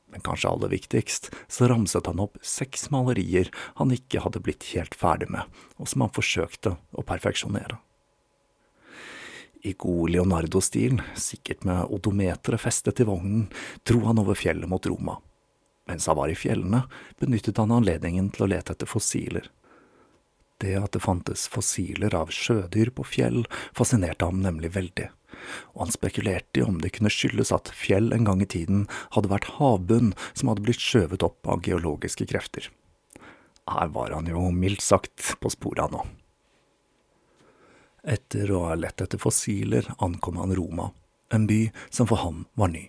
Men 0.09 0.23
kanskje 0.25 0.49
aller 0.49 0.71
viktigst, 0.73 1.29
så 1.47 1.69
ramset 1.69 2.09
han 2.09 2.21
opp 2.23 2.39
seks 2.41 2.89
malerier 2.93 3.51
han 3.77 3.93
ikke 3.93 4.23
hadde 4.23 4.41
blitt 4.43 4.71
helt 4.73 4.97
ferdig 4.97 5.29
med, 5.29 5.45
og 5.77 5.89
som 5.89 6.05
han 6.05 6.15
forsøkte 6.15 6.75
å 6.91 7.05
perfeksjonere. 7.05 7.77
I 9.61 9.73
god 9.77 10.13
Leonardo-stil, 10.15 11.01
sikkert 11.19 11.65
med 11.67 11.91
odometeret 11.91 12.63
festet 12.63 12.95
til 12.95 13.09
vognen, 13.09 13.49
dro 13.83 14.05
han 14.07 14.21
over 14.21 14.37
fjellet 14.39 14.71
mot 14.71 14.85
Roma. 14.87 15.17
Mens 15.89 16.07
han 16.07 16.17
var 16.17 16.31
i 16.31 16.37
fjellene, 16.37 16.85
benyttet 17.19 17.59
han 17.59 17.73
anledningen 17.75 18.29
til 18.33 18.45
å 18.45 18.49
lete 18.53 18.75
etter 18.75 18.89
fossiler. 18.89 19.49
Det 20.59 20.75
at 20.75 20.91
det 20.95 21.03
fantes 21.03 21.47
fossiler 21.51 22.15
av 22.15 22.33
sjødyr 22.35 22.91
på 22.95 23.05
fjell, 23.07 23.45
fascinerte 23.75 24.27
ham 24.27 24.41
nemlig 24.43 24.73
veldig, 24.75 25.07
og 25.73 25.85
han 25.85 25.93
spekulerte 25.95 26.59
i 26.59 26.65
om 26.65 26.81
det 26.83 26.91
kunne 26.97 27.11
skyldes 27.13 27.53
at 27.55 27.71
fjell 27.75 28.11
en 28.15 28.27
gang 28.27 28.43
i 28.43 28.49
tiden 28.49 28.85
hadde 29.15 29.31
vært 29.31 29.53
havbunn 29.59 30.11
som 30.33 30.51
hadde 30.51 30.65
blitt 30.67 30.83
skjøvet 30.83 31.23
opp 31.23 31.47
av 31.47 31.63
geologiske 31.63 32.27
krefter. 32.29 32.67
Her 33.69 33.91
var 33.95 34.11
han 34.15 34.27
jo 34.27 34.49
mildt 34.51 34.83
sagt 34.83 35.35
på 35.39 35.51
sporet 35.53 35.93
nå. 35.93 36.03
Etter 38.03 38.51
å 38.55 38.65
ha 38.69 38.77
lett 38.79 39.01
etter 39.03 39.19
fossiler 39.21 39.87
ankom 39.99 40.39
han 40.39 40.55
Roma, 40.55 40.89
en 41.35 41.45
by 41.47 41.65
som 41.91 42.07
for 42.09 42.23
ham 42.23 42.45
var 42.59 42.71
ny. 42.73 42.87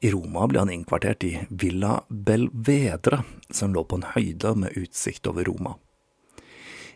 I 0.00 0.10
Roma 0.14 0.46
ble 0.46 0.62
han 0.62 0.70
innkvartert 0.70 1.24
i 1.26 1.32
Villa 1.50 1.98
Belvedre, 2.08 3.24
som 3.50 3.74
lå 3.74 3.82
på 3.84 3.98
en 3.98 4.10
høyde 4.14 4.54
med 4.54 4.76
utsikt 4.78 5.26
over 5.26 5.46
Roma. 5.48 5.74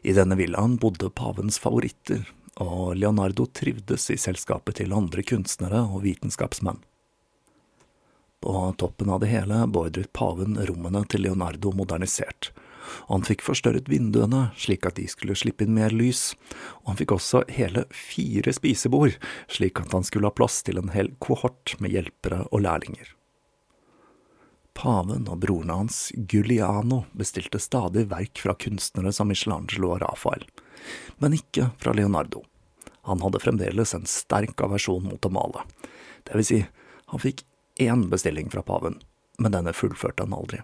I 0.02 0.14
denne 0.16 0.36
villaen 0.38 0.76
bodde 0.82 1.10
pavens 1.14 1.60
favoritter, 1.62 2.24
og 2.62 2.96
Leonardo 2.98 3.46
trivdes 3.46 4.08
i 4.10 4.18
selskapet 4.18 4.80
til 4.80 4.94
andre 4.94 5.22
kunstnere 5.22 5.84
og 5.86 6.02
vitenskapsmenn. 6.06 6.82
På 8.42 8.74
toppen 8.78 9.12
av 9.14 9.22
det 9.22 9.30
hele 9.30 9.60
beordret 9.70 10.10
paven 10.12 10.58
rommene 10.58 11.04
til 11.06 11.22
Leonardo 11.22 11.70
modernisert, 11.78 12.50
han 13.08 13.22
fikk 13.26 13.44
forstørret 13.46 13.86
vinduene 13.90 14.48
slik 14.58 14.86
at 14.88 14.98
de 14.98 15.06
skulle 15.10 15.36
slippe 15.38 15.66
inn 15.66 15.76
mer 15.76 15.94
lys, 15.94 16.32
og 16.82 16.92
han 16.92 17.00
fikk 17.00 17.14
også 17.16 17.44
hele 17.52 17.86
fire 17.94 18.54
spisebord, 18.54 19.16
slik 19.46 19.80
at 19.80 19.94
han 19.94 20.06
skulle 20.06 20.30
ha 20.30 20.34
plass 20.34 20.60
til 20.66 20.80
en 20.82 20.92
hel 20.94 21.12
kohort 21.22 21.76
med 21.78 21.94
hjelpere 21.94 22.44
og 22.50 22.64
lærlinger. 22.66 23.14
Paven 24.74 25.28
og 25.28 25.42
broren 25.42 25.70
hans, 25.70 26.06
Giuliano, 26.16 27.04
bestilte 27.12 27.60
stadig 27.60 28.06
verk 28.10 28.40
fra 28.40 28.54
kunstnere 28.54 29.12
som 29.12 29.28
Michelangelo 29.28 29.92
og 29.94 30.02
Rafael, 30.04 30.46
men 31.20 31.36
ikke 31.36 31.70
fra 31.82 31.94
Leonardo. 31.96 32.44
Han 33.08 33.22
hadde 33.22 33.42
fremdeles 33.42 33.94
en 33.94 34.06
sterk 34.08 34.60
aversjon 34.62 35.08
mot 35.10 35.26
å 35.26 35.32
male, 35.32 35.66
det 36.24 36.38
vil 36.38 36.46
si, 36.46 36.60
han 37.12 37.20
fikk 37.20 37.44
én 37.82 38.06
bestilling 38.10 38.50
fra 38.50 38.62
paven, 38.62 39.00
men 39.38 39.52
denne 39.52 39.74
fullførte 39.76 40.24
han 40.24 40.36
aldri. 40.36 40.62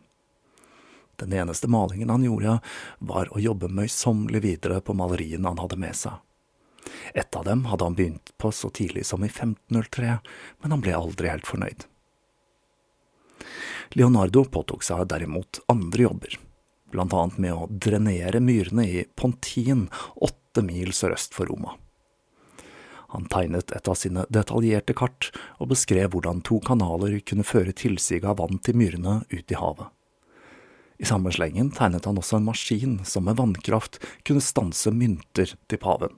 Den 1.18 1.32
eneste 1.34 1.68
malingen 1.68 2.10
han 2.10 2.22
gjorde, 2.22 2.60
var 2.98 3.28
å 3.34 3.42
jobbe 3.42 3.68
møysommelig 3.74 4.42
videre 4.44 4.78
på 4.80 4.94
maleriene 4.94 5.50
han 5.50 5.58
hadde 5.58 5.80
med 5.80 5.96
seg. 5.98 6.20
Et 7.12 7.36
av 7.36 7.44
dem 7.44 7.64
hadde 7.68 7.84
han 7.84 7.96
begynt 7.98 8.30
på 8.38 8.52
så 8.54 8.70
tidlig 8.70 9.04
som 9.06 9.24
i 9.26 9.30
1503, 9.30 10.18
men 10.62 10.74
han 10.76 10.84
ble 10.84 10.94
aldri 10.94 11.32
helt 11.32 11.48
fornøyd. 11.48 11.88
Leonardo 13.96 14.44
påtok 14.44 14.84
seg 14.86 15.06
derimot 15.10 15.60
andre 15.72 16.08
jobber, 16.08 16.38
blant 16.92 17.14
annet 17.16 17.42
med 17.42 17.56
å 17.56 17.68
drenere 17.68 18.40
myrene 18.44 18.86
i 18.86 19.04
Pontin, 19.16 19.86
åtte 20.16 20.64
mil 20.64 20.92
sørøst 20.96 21.36
for 21.36 21.50
Roma. 21.50 21.76
Han 23.08 23.24
tegnet 23.32 23.72
et 23.72 23.88
av 23.88 23.96
sine 23.96 24.26
detaljerte 24.28 24.92
kart 24.96 25.30
og 25.56 25.70
beskrev 25.70 26.12
hvordan 26.12 26.42
to 26.44 26.58
kanaler 26.60 27.16
kunne 27.24 27.46
føre 27.46 27.72
tilsiget 27.72 28.28
av 28.28 28.36
vann 28.42 28.60
til 28.60 28.76
myrene 28.76 29.22
ut 29.32 29.48
i 29.48 29.56
havet. 29.56 29.88
I 30.98 31.06
samme 31.08 31.32
slengen 31.32 31.70
tegnet 31.72 32.04
han 32.10 32.18
også 32.18 32.36
en 32.36 32.48
maskin 32.48 32.98
som 33.08 33.24
med 33.24 33.38
vannkraft 33.38 34.00
kunne 34.28 34.44
stanse 34.44 34.92
mynter 34.92 35.54
til 35.70 35.80
paven. 35.80 36.12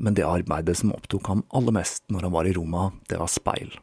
Men 0.00 0.16
det 0.16 0.24
arbeidet 0.24 0.78
som 0.78 0.94
opptok 0.94 1.28
ham 1.28 1.42
aller 1.52 1.74
mest 1.76 2.06
når 2.08 2.28
han 2.28 2.36
var 2.38 2.48
i 2.48 2.54
Roma, 2.56 2.92
det 3.10 3.18
var 3.20 3.28
speil. 3.28 3.74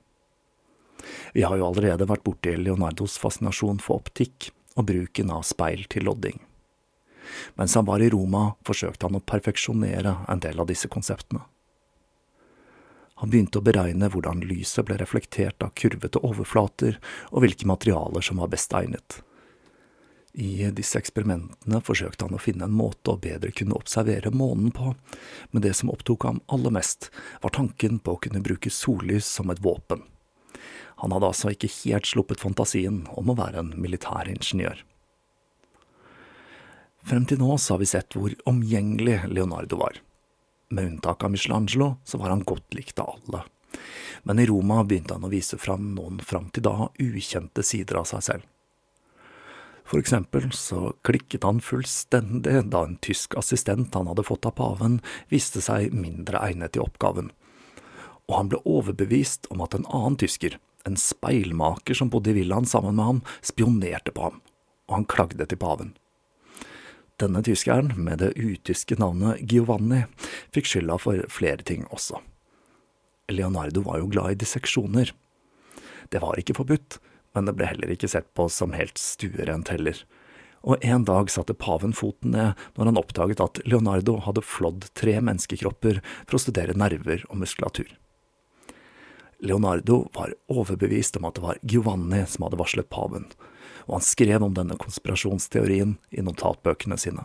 Vi 1.34 1.46
har 1.46 1.58
jo 1.58 1.68
allerede 1.70 2.08
vært 2.10 2.26
borti 2.26 2.56
Leonardos 2.58 3.18
fascinasjon 3.22 3.82
for 3.84 4.04
optikk 4.04 4.52
og 4.76 4.88
bruken 4.90 5.32
av 5.34 5.46
speil 5.48 5.86
til 5.92 6.08
lodding. 6.08 6.40
Mens 7.60 7.76
han 7.78 7.86
var 7.86 8.02
i 8.02 8.10
Roma, 8.10 8.56
forsøkte 8.66 9.06
han 9.08 9.20
å 9.20 9.24
perfeksjonere 9.24 10.16
en 10.30 10.44
del 10.44 10.60
av 10.60 10.70
disse 10.70 10.90
konseptene. 10.92 11.44
Han 13.20 13.32
begynte 13.32 13.60
å 13.60 13.66
beregne 13.66 14.08
hvordan 14.08 14.46
lyset 14.48 14.86
ble 14.88 14.96
reflektert 15.02 15.60
av 15.66 15.74
kurvete 15.76 16.22
overflater, 16.24 17.02
og 17.36 17.44
hvilke 17.44 17.68
materialer 17.68 18.24
som 18.24 18.40
var 18.40 18.52
best 18.54 18.74
egnet. 18.74 19.20
I 20.40 20.70
disse 20.72 21.02
eksperimentene 21.02 21.82
forsøkte 21.84 22.28
han 22.28 22.38
å 22.38 22.40
finne 22.40 22.70
en 22.70 22.78
måte 22.78 23.12
å 23.12 23.20
bedre 23.20 23.52
kunne 23.52 23.76
observere 23.76 24.32
månen 24.32 24.72
på, 24.72 24.94
men 25.52 25.66
det 25.66 25.74
som 25.76 25.92
opptok 25.92 26.30
ham 26.30 26.40
aller 26.48 26.72
mest, 26.72 27.10
var 27.44 27.52
tanken 27.58 28.00
på 28.00 28.16
å 28.16 28.22
kunne 28.24 28.44
bruke 28.46 28.72
sollys 28.72 29.28
som 29.28 29.52
et 29.52 29.60
våpen. 29.60 30.06
Han 31.00 31.14
hadde 31.16 31.30
altså 31.32 31.54
ikke 31.54 31.72
helt 31.72 32.08
sluppet 32.10 32.42
fantasien 32.44 33.06
om 33.16 33.32
å 33.32 33.38
være 33.40 33.64
en 33.64 33.74
militæringeniør. 33.80 34.84
Frem 37.08 37.26
til 37.26 37.40
nå 37.40 37.56
så 37.58 37.76
har 37.76 37.82
vi 37.82 37.88
sett 37.90 38.16
hvor 38.18 38.34
omgjengelig 38.50 39.22
Leonardo 39.32 39.80
var. 39.80 40.02
Med 40.70 40.92
unntak 40.92 41.24
av 41.24 41.32
Michelangelo 41.34 41.96
så 42.04 42.20
var 42.22 42.34
han 42.34 42.46
godt 42.46 42.76
likt 42.78 43.00
av 43.00 43.16
alle. 43.16 43.46
Men 44.28 44.40
i 44.40 44.46
Roma 44.50 44.84
begynte 44.84 45.16
han 45.16 45.26
å 45.26 45.32
vise 45.32 45.58
fram 45.58 45.94
noen 45.96 46.20
fram 46.20 46.50
til 46.54 46.68
da 46.68 46.90
ukjente 47.00 47.64
sider 47.66 48.02
av 48.02 48.10
seg 48.12 48.26
selv. 48.26 48.48
For 49.90 49.98
eksempel 49.98 50.52
så 50.54 50.92
klikket 51.08 51.48
han 51.48 51.64
fullstendig 51.66 52.60
da 52.70 52.84
en 52.86 53.00
tysk 53.02 53.34
assistent 53.40 53.96
han 53.98 54.10
hadde 54.12 54.28
fått 54.28 54.46
av 54.46 54.54
paven, 54.60 55.00
viste 55.34 55.64
seg 55.66 55.96
mindre 55.96 56.44
egnet 56.46 56.76
til 56.76 56.86
oppgaven, 56.86 57.32
og 58.30 58.36
han 58.36 58.52
ble 58.52 58.60
overbevist 58.70 59.50
om 59.50 59.64
at 59.66 59.74
en 59.74 59.88
annen 59.90 60.20
tysker, 60.22 60.60
en 60.88 60.98
speilmaker 61.00 61.98
som 61.98 62.12
bodde 62.12 62.32
i 62.32 62.38
villaen 62.40 62.68
sammen 62.70 62.96
med 62.96 63.06
ham, 63.06 63.22
spionerte 63.42 64.14
på 64.16 64.30
ham, 64.30 64.40
og 64.90 65.00
han 65.00 65.10
klagde 65.10 65.48
til 65.50 65.60
paven. 65.60 65.96
Denne 67.20 67.42
tyskeren, 67.44 67.92
med 68.00 68.22
det 68.22 68.32
utyske 68.40 68.96
navnet 69.00 69.42
Giovanni, 69.52 70.06
fikk 70.56 70.70
skylda 70.72 70.96
for 71.02 71.26
flere 71.32 71.66
ting 71.68 71.84
også. 71.92 72.22
Leonardo 73.30 73.84
var 73.86 74.00
jo 74.00 74.08
glad 74.10 74.34
i 74.34 74.40
disseksjoner. 74.40 75.12
Det 76.10 76.22
var 76.24 76.40
ikke 76.40 76.56
forbudt, 76.58 76.98
men 77.36 77.46
det 77.46 77.58
ble 77.58 77.68
heller 77.70 77.92
ikke 77.94 78.10
sett 78.10 78.32
på 78.38 78.48
som 78.50 78.74
helt 78.74 78.98
stuerent 78.98 79.70
heller. 79.74 80.00
Og 80.68 80.82
en 80.84 81.06
dag 81.08 81.30
satte 81.32 81.56
paven 81.56 81.94
foten 81.96 82.34
ned 82.36 82.60
når 82.76 82.90
han 82.90 83.00
oppdaget 83.00 83.44
at 83.44 83.62
Leonardo 83.68 84.18
hadde 84.26 84.44
flådd 84.44 84.90
tre 84.98 85.20
menneskekropper 85.20 86.02
for 86.26 86.40
å 86.40 86.42
studere 86.42 86.76
nerver 86.76 87.24
og 87.30 87.44
muskulatur. 87.44 87.92
Leonardo 89.40 90.10
var 90.14 90.34
overbevist 90.48 91.18
om 91.18 91.26
at 91.30 91.36
det 91.36 91.42
var 91.42 91.60
Giovanni 91.62 92.26
som 92.28 92.44
hadde 92.44 92.60
varslet 92.60 92.90
paven, 92.92 93.30
og 93.88 94.00
han 94.00 94.06
skrev 94.06 94.44
om 94.44 94.56
denne 94.56 94.76
konspirasjonsteorien 94.80 95.96
i 96.12 96.24
notatbøkene 96.26 96.98
sine. 97.00 97.24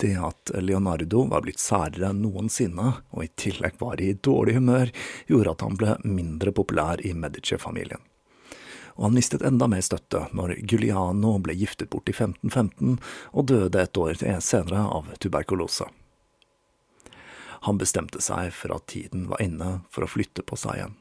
Det 0.00 0.14
at 0.16 0.52
Leonardo 0.64 1.26
var 1.28 1.44
blitt 1.44 1.60
særere 1.60 2.08
enn 2.08 2.22
noensinne, 2.24 2.92
og 3.12 3.24
i 3.24 3.32
tillegg 3.36 3.76
var 3.80 4.00
i 4.00 4.14
dårlig 4.16 4.56
humør, 4.56 4.92
gjorde 5.28 5.52
at 5.52 5.64
han 5.66 5.76
ble 5.80 5.96
mindre 6.08 6.54
populær 6.56 7.02
i 7.04 7.12
Medici-familien. 7.12 8.00
Og 8.96 9.06
han 9.06 9.16
mistet 9.16 9.44
enda 9.44 9.68
mer 9.68 9.84
støtte 9.84 10.26
når 10.36 10.56
Giuliano 10.68 11.34
ble 11.44 11.56
giftet 11.56 11.92
bort 11.92 12.08
i 12.08 12.16
1515 12.16 12.96
og 13.32 13.46
døde 13.48 13.84
et 13.84 14.00
år 14.00 14.16
senere 14.44 14.84
av 14.88 15.12
tuberkulose. 15.20 15.88
Han 17.66 17.80
bestemte 17.80 18.22
seg 18.24 18.52
for 18.56 18.72
at 18.76 18.88
tiden 18.92 19.26
var 19.28 19.42
inne 19.44 19.80
for 19.92 20.06
å 20.06 20.10
flytte 20.10 20.44
på 20.46 20.56
seg 20.56 20.78
igjen. 20.78 20.96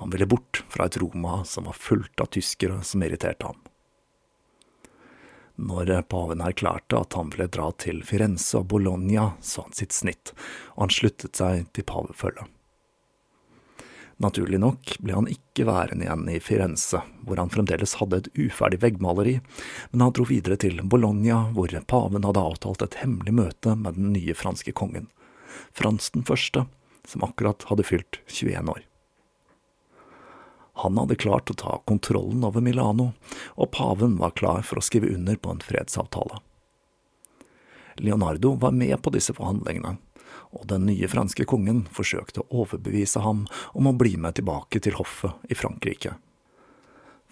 Han 0.00 0.10
ville 0.10 0.26
bort 0.26 0.64
fra 0.72 0.88
et 0.88 0.96
Roma 0.96 1.42
som 1.44 1.68
var 1.68 1.76
fullt 1.76 2.20
av 2.20 2.32
tyskere 2.32 2.80
som 2.86 3.04
irriterte 3.04 3.50
ham. 3.50 3.60
Når 5.62 5.92
paven 6.08 6.40
erklærte 6.40 6.96
at 7.04 7.14
han 7.14 7.28
ville 7.30 7.50
dra 7.52 7.68
til 7.76 8.00
Firenze 8.08 8.62
og 8.62 8.70
Bologna, 8.72 9.34
så 9.44 9.66
han 9.66 9.76
sitt 9.76 9.92
snitt, 9.92 10.32
og 10.74 10.86
han 10.86 10.94
sluttet 10.96 11.36
seg 11.38 11.68
til 11.76 11.86
pavefølget. 11.86 12.48
Naturlig 14.22 14.58
nok 14.62 14.96
ble 15.02 15.14
han 15.16 15.28
ikke 15.30 15.66
værende 15.66 16.06
igjen 16.06 16.28
i 16.30 16.38
Firenze, 16.40 17.00
hvor 17.26 17.40
han 17.40 17.50
fremdeles 17.50 17.96
hadde 17.98 18.22
et 18.22 18.28
uferdig 18.38 18.78
veggmaleri, 18.84 19.38
men 19.90 20.04
han 20.04 20.14
dro 20.14 20.26
videre 20.28 20.58
til 20.62 20.78
Bologna, 20.82 21.48
hvor 21.56 21.72
paven 21.90 22.28
hadde 22.28 22.44
avtalt 22.50 22.84
et 22.86 23.00
hemmelig 23.02 23.34
møte 23.34 23.74
med 23.76 23.98
den 23.98 24.12
nye 24.14 24.36
franske 24.38 24.74
kongen, 24.78 25.08
Frans 25.72 26.10
den 26.14 26.24
første, 26.28 26.66
som 27.08 27.24
akkurat 27.26 27.66
hadde 27.70 27.86
fylt 27.86 28.20
21 28.26 28.70
år. 28.72 28.82
Han 30.80 30.96
hadde 30.96 31.18
klart 31.20 31.50
å 31.52 31.58
ta 31.58 31.74
kontrollen 31.86 32.44
over 32.48 32.64
Milano, 32.64 33.12
og 33.60 33.72
paven 33.76 34.16
var 34.20 34.32
klar 34.38 34.64
for 34.64 34.80
å 34.80 34.84
skrive 34.84 35.12
under 35.12 35.36
på 35.36 35.52
en 35.52 35.60
fredsavtale. 35.60 36.40
Leonardo 38.00 38.54
var 38.56 38.72
med 38.72 38.96
på 39.04 39.12
disse 39.12 39.34
forhandlingene, 39.36 39.98
og 40.52 40.66
den 40.68 40.86
nye 40.88 41.08
franske 41.08 41.44
kongen 41.48 41.84
forsøkte 41.92 42.42
å 42.42 42.64
overbevise 42.64 43.20
ham 43.24 43.44
om 43.76 43.88
å 43.88 43.96
bli 43.96 44.16
med 44.16 44.38
tilbake 44.40 44.80
til 44.80 44.96
hoffet 44.96 45.52
i 45.52 45.56
Frankrike. 45.56 46.16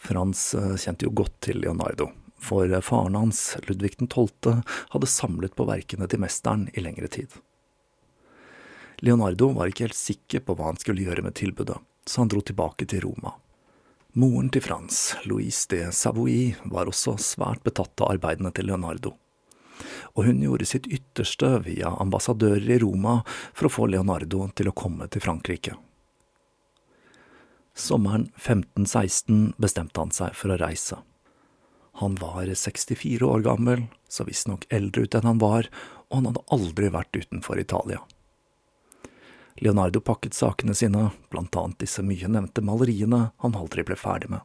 Frans 0.00 0.54
eh, 0.56 0.76
kjente 0.80 1.08
jo 1.08 1.12
godt 1.16 1.36
til 1.44 1.60
Leonardo, 1.64 2.10
for 2.40 2.68
faren 2.84 3.18
hans, 3.18 3.56
Ludvig 3.68 3.98
12., 4.00 4.60
hadde 4.94 5.08
samlet 5.12 5.56
på 5.56 5.68
verkene 5.68 6.08
til 6.08 6.22
mesteren 6.22 6.68
i 6.72 6.84
lengre 6.84 7.08
tid. 7.12 7.32
Leonardo 9.00 9.48
var 9.56 9.70
ikke 9.70 9.86
helt 9.86 9.96
sikker 9.96 10.42
på 10.44 10.54
hva 10.56 10.68
han 10.68 10.80
skulle 10.80 11.06
gjøre 11.06 11.24
med 11.24 11.38
tilbudet, 11.38 11.78
så 12.04 12.20
han 12.20 12.28
dro 12.28 12.42
tilbake 12.44 12.84
til 12.84 13.06
Roma. 13.06 13.32
Moren 14.12 14.50
til 14.52 14.60
Frans, 14.64 15.14
Louise 15.24 15.70
de 15.70 15.86
Savoy, 15.94 16.52
var 16.68 16.90
også 16.90 17.14
svært 17.22 17.62
betatt 17.64 18.02
av 18.02 18.12
arbeidene 18.16 18.52
til 18.52 18.68
Leonardo, 18.68 19.14
og 20.12 20.26
hun 20.26 20.42
gjorde 20.44 20.68
sitt 20.68 20.90
ytterste 20.92 21.54
via 21.64 21.94
ambassadører 22.02 22.74
i 22.76 22.80
Roma 22.82 23.20
for 23.54 23.68
å 23.68 23.72
få 23.72 23.88
Leonardo 23.88 24.50
til 24.58 24.68
å 24.68 24.76
komme 24.76 25.08
til 25.08 25.24
Frankrike. 25.24 25.78
Sommeren 27.72 28.28
1516 28.36 29.54
bestemte 29.56 30.02
han 30.02 30.12
seg 30.12 30.36
for 30.36 30.52
å 30.52 30.60
reise. 30.60 31.00
Han 32.04 32.20
var 32.20 32.50
64 32.52 33.24
år 33.24 33.46
gammel, 33.46 33.86
så 34.10 34.26
visstnok 34.28 34.66
eldre 34.68 35.06
ut 35.06 35.16
enn 35.16 35.28
han 35.30 35.40
var, 35.40 35.70
og 36.10 36.18
han 36.18 36.32
hadde 36.32 36.48
aldri 36.52 36.90
vært 36.92 37.16
utenfor 37.16 37.62
Italia. 37.62 38.02
Leonardo 39.60 40.00
pakket 40.00 40.34
sakene 40.34 40.74
sine, 40.74 41.10
blant 41.28 41.56
annet 41.56 41.82
disse 41.82 42.00
mye 42.00 42.28
nevnte 42.32 42.64
maleriene 42.64 43.26
han 43.44 43.56
aldri 43.58 43.84
ble 43.84 43.96
ferdig 44.00 44.30
med. 44.32 44.40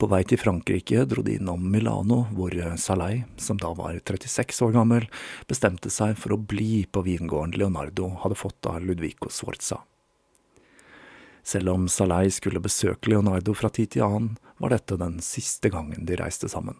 På 0.00 0.06
vei 0.08 0.22
til 0.24 0.38
Frankrike 0.40 1.02
dro 1.10 1.20
de 1.26 1.34
innom 1.36 1.64
Milano, 1.72 2.22
hvor 2.32 2.54
Salai, 2.80 3.26
som 3.36 3.58
da 3.60 3.74
var 3.76 3.98
36 3.98 4.62
år 4.64 4.72
gammel, 4.78 5.08
bestemte 5.50 5.90
seg 5.92 6.14
for 6.16 6.32
å 6.32 6.38
bli 6.40 6.86
på 6.86 7.02
vingården 7.04 7.58
Leonardo 7.58 8.08
hadde 8.22 8.38
fått 8.38 8.70
av 8.70 8.78
Ludvico 8.80 9.28
Sforza. 9.28 9.82
Selv 11.42 11.74
om 11.74 11.84
Salai 11.90 12.30
skulle 12.32 12.62
besøke 12.62 13.10
Leonardo 13.10 13.52
fra 13.58 13.68
tid 13.74 13.92
til 13.96 14.06
annen, 14.06 14.38
var 14.62 14.72
dette 14.72 14.96
den 15.02 15.18
siste 15.24 15.68
gangen 15.72 16.06
de 16.06 16.16
reiste 16.20 16.48
sammen. 16.48 16.78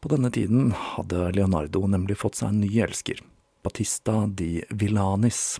På 0.00 0.12
denne 0.12 0.30
tiden 0.30 0.70
hadde 0.74 1.32
Leonardo 1.34 1.82
nemlig 1.88 2.20
fått 2.20 2.38
seg 2.38 2.52
en 2.52 2.62
ny 2.62 2.70
elsker, 2.84 3.24
Batista 3.62 4.24
di 4.26 4.62
Villanis, 4.70 5.58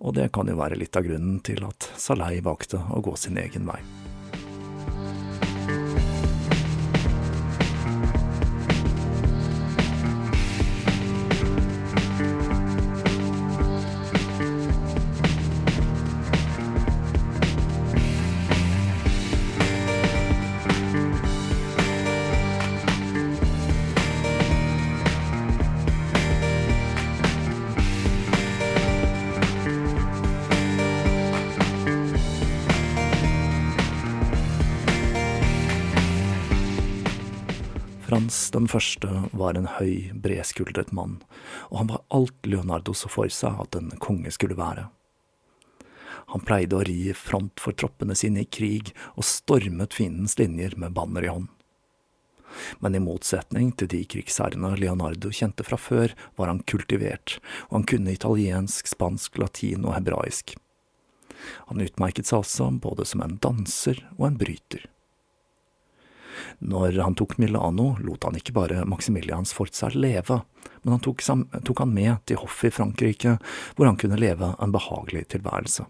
og 0.00 0.16
det 0.18 0.30
kan 0.34 0.50
jo 0.50 0.58
være 0.60 0.78
litt 0.80 0.96
av 0.98 1.08
grunnen 1.08 1.42
til 1.44 1.64
at 1.66 1.90
Salei 1.98 2.40
valgte 2.44 2.82
å 2.90 3.02
gå 3.04 3.16
sin 3.18 3.40
egen 3.42 3.68
vei. 3.68 3.80
Frans 38.12 38.50
den 38.52 38.66
første 38.68 39.08
var 39.32 39.56
en 39.56 39.64
høy, 39.78 40.10
bredskuldret 40.20 40.90
mann, 40.92 41.14
og 41.70 41.78
han 41.78 41.88
var 41.94 42.02
alt 42.12 42.44
Leonardo 42.44 42.92
så 42.92 43.08
for 43.08 43.32
seg 43.32 43.56
at 43.62 43.78
en 43.78 43.88
konge 44.04 44.28
skulle 44.36 44.58
være. 44.58 44.82
Han 46.34 46.44
pleide 46.44 46.76
å 46.76 46.82
ri 46.84 46.98
i 47.08 47.16
front 47.16 47.56
for 47.56 47.72
troppene 47.72 48.12
sine 48.12 48.44
i 48.44 48.50
krig 48.52 48.92
og 49.14 49.24
stormet 49.24 49.96
fiendens 49.96 50.36
linjer 50.36 50.76
med 50.76 50.92
banner 50.92 51.24
i 51.24 51.32
hånd. 51.32 51.48
Men 52.84 53.00
i 53.00 53.00
motsetning 53.00 53.72
til 53.80 53.88
de 53.96 54.04
krigsherrene 54.04 54.76
Leonardo 54.76 55.32
kjente 55.32 55.64
fra 55.64 55.80
før, 55.80 56.12
var 56.36 56.52
han 56.52 56.60
kultivert, 56.68 57.38
og 57.70 57.78
han 57.78 57.90
kunne 57.96 58.12
italiensk, 58.12 58.92
spansk, 58.92 59.40
latin 59.40 59.88
og 59.88 59.96
hebraisk. 59.96 60.58
Han 61.72 61.80
utmerket 61.80 62.28
seg 62.28 62.44
også 62.44 62.74
både 62.76 63.08
som 63.08 63.24
en 63.24 63.40
danser 63.40 64.04
og 64.18 64.34
en 64.34 64.42
bryter. 64.44 64.90
Når 66.58 66.98
han 67.02 67.16
tok 67.18 67.38
Milano, 67.38 67.96
lot 68.00 68.24
han 68.24 68.36
ikke 68.38 68.54
bare 68.56 68.84
Maximilians 68.88 69.52
Forza 69.56 69.90
leve, 69.94 70.42
men 70.82 70.96
han 70.96 71.02
tok, 71.02 71.22
tok 71.64 71.82
han 71.84 71.94
med 71.94 72.22
til 72.26 72.40
hoffet 72.42 72.70
i 72.70 72.76
Frankrike, 72.76 73.36
hvor 73.76 73.88
han 73.88 73.98
kunne 74.00 74.20
leve 74.20 74.54
en 74.58 74.74
behagelig 74.74 75.28
tilværelse. 75.34 75.86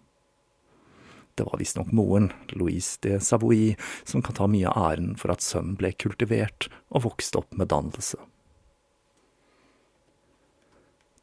Det 1.34 1.46
var 1.48 1.58
visstnok 1.58 1.92
moren, 1.96 2.28
Louise 2.48 2.98
de 3.00 3.20
Savoy, 3.20 3.76
som 4.04 4.22
kan 4.22 4.36
ta 4.36 4.46
mye 4.46 4.68
av 4.68 4.92
æren 4.92 5.14
for 5.16 5.32
at 5.32 5.44
sønnen 5.44 5.78
ble 5.80 5.94
kultivert 5.96 6.68
og 6.92 7.06
vokste 7.06 7.40
opp 7.40 7.56
med 7.56 7.72
dannelse. 7.72 8.20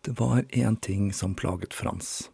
Det 0.01 0.15
var 0.17 0.41
én 0.49 0.79
ting 0.81 1.13
som 1.13 1.35
plaget 1.37 1.75
Frans, 1.75 2.31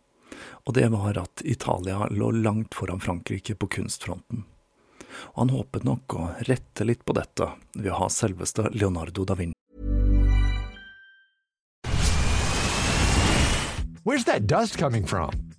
og 0.64 0.78
det 0.78 0.88
var 0.94 1.18
at 1.20 1.44
Italia 1.44 2.08
lå 2.12 2.32
langt 2.32 2.78
foran 2.78 3.04
Frankrike 3.04 3.58
på 3.60 3.68
kunstfronten 3.68 4.46
og 5.34 5.42
han 5.44 5.54
håpet 5.56 5.88
nok 5.88 6.16
å 6.18 6.30
rette 6.50 6.88
litt 6.88 7.06
på 7.06 7.16
dette 7.18 7.52
ved 7.76 7.92
å 7.94 8.00
ha 8.04 8.10
selveste 8.12 8.70
Leonardo 8.74 9.26
da 9.26 9.38
Vinci. 9.38 9.54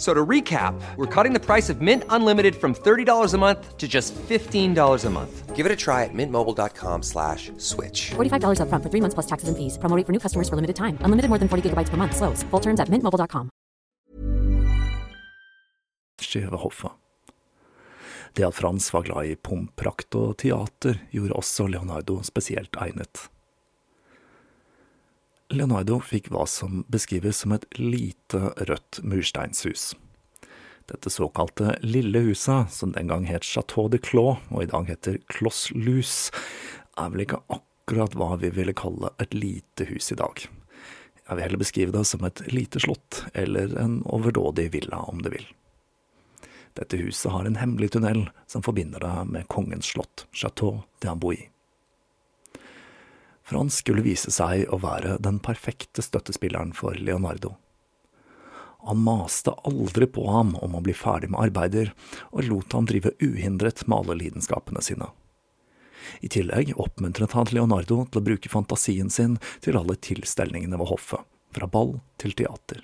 F- 0.00 0.06
So 0.06 0.14
to 0.14 0.26
recap, 0.26 0.74
we're 0.96 1.06
cutting 1.14 1.34
the 1.34 1.44
price 1.46 1.68
of 1.72 1.80
Mint 1.82 2.04
Unlimited 2.08 2.54
from 2.56 2.74
$30 2.74 3.34
a 3.34 3.38
month 3.38 3.76
to 3.76 3.86
just 3.86 4.14
$15 4.28 5.04
a 5.04 5.10
month. 5.10 5.54
Give 5.54 5.66
it 5.66 5.72
a 5.72 5.76
try 5.76 6.04
at 6.04 6.14
mintmobile.com 6.14 7.02
slash 7.02 7.52
switch. 7.58 8.12
$45 8.16 8.60
upfront 8.60 8.82
for 8.82 8.88
three 8.90 9.00
months 9.02 9.14
plus 9.14 9.26
taxes 9.26 9.48
and 9.48 9.56
fees. 9.58 9.76
Promo 9.78 9.96
rate 9.96 10.06
for 10.06 10.12
new 10.12 10.18
customers 10.20 10.48
for 10.48 10.56
limited 10.56 10.76
time. 10.76 10.96
Unlimited 11.04 11.28
more 11.28 11.38
than 11.38 11.48
40 11.48 11.68
gigabytes 11.68 11.90
per 11.90 11.98
month. 11.98 12.16
Slows. 12.16 12.42
Full 12.50 12.60
terms 12.60 12.80
at 12.80 12.88
mintmobile.com. 12.88 13.50
skjeve 16.22 16.56
hoffet. 16.56 16.90
Det 18.32 18.44
at 18.46 18.54
Frans 18.54 18.92
var 18.92 19.02
glad 19.02 19.26
i 19.26 19.34
pomprakt 19.36 20.14
og 20.14 20.36
teater, 20.38 20.98
gjorde 21.10 21.32
også 21.34 21.66
Leonardo 21.66 22.22
spesielt 22.22 22.76
egnet. 22.78 23.28
Leonardo 25.50 25.98
fikk 25.98 26.28
hva 26.30 26.44
som 26.46 26.84
beskrives 26.92 27.42
som 27.42 27.52
et 27.56 27.64
lite, 27.78 28.38
rødt 28.68 29.00
mursteinshus. 29.02 29.94
Dette 30.90 31.10
såkalte 31.10 31.76
lille 31.82 32.22
huset, 32.22 32.70
som 32.70 32.92
den 32.94 33.10
gang 33.10 33.26
het 33.26 33.46
Chateau 33.46 33.88
de 33.90 33.98
Clos, 33.98 34.38
og 34.50 34.62
i 34.62 34.70
dag 34.70 34.86
heter 34.90 35.18
Kloss 35.30 35.68
Lus, 35.74 36.30
er 36.98 37.10
vel 37.10 37.24
ikke 37.26 37.42
akkurat 37.50 38.14
hva 38.18 38.36
vi 38.42 38.50
ville 38.54 38.74
kalle 38.78 39.10
et 39.22 39.34
lite 39.34 39.86
hus 39.90 40.12
i 40.14 40.18
dag. 40.18 40.46
Jeg 41.26 41.36
vil 41.36 41.44
heller 41.46 41.62
beskrive 41.62 41.94
det 41.94 42.04
som 42.06 42.26
et 42.26 42.42
lite 42.50 42.82
slott, 42.82 43.24
eller 43.34 43.74
en 43.78 44.00
overdådig 44.06 44.70
villa, 44.74 45.02
om 45.10 45.22
du 45.22 45.30
vil. 45.34 45.46
Dette 46.78 46.98
huset 46.98 47.30
har 47.34 47.46
en 47.46 47.58
hemmelig 47.58 47.90
tunnel 47.94 48.28
som 48.46 48.62
forbinder 48.62 49.02
det 49.02 49.14
med 49.34 49.50
kongens 49.50 49.90
slott, 49.94 50.26
Chateau 50.30 50.84
d'Amboy. 53.50 53.58
han 53.58 53.70
skulle 53.70 54.02
vise 54.02 54.30
seg 54.30 54.68
å 54.70 54.78
være 54.78 55.18
den 55.18 55.38
perfekte 55.38 56.02
støttespilleren 56.02 56.72
for 56.72 56.94
Leonardo. 56.94 57.56
Han 58.82 59.02
maste 59.04 59.52
aldri 59.64 60.06
på 60.06 60.24
ham 60.30 60.56
om 60.56 60.74
å 60.74 60.80
bli 60.80 60.94
ferdig 60.94 61.30
med 61.30 61.40
arbeider, 61.40 61.92
og 62.32 62.44
lot 62.48 62.72
ham 62.72 62.86
drive 62.86 63.12
uhindret 63.20 63.86
med 63.86 63.98
alle 63.98 64.14
lidenskapene 64.14 64.80
sine. 64.80 65.10
I 66.20 66.28
tillegg 66.28 66.72
oppmuntret 66.80 67.32
han 67.32 67.50
Leonardo 67.52 68.06
til 68.06 68.20
å 68.20 68.24
bruke 68.24 68.48
fantasien 68.48 69.10
sin 69.10 69.38
til 69.60 69.76
alle 69.76 69.96
tilstelningene 69.96 70.78
ved 70.80 70.88
hoffet, 70.88 71.20
fra 71.52 71.66
ball 71.66 72.00
til 72.16 72.32
teater. 72.32 72.80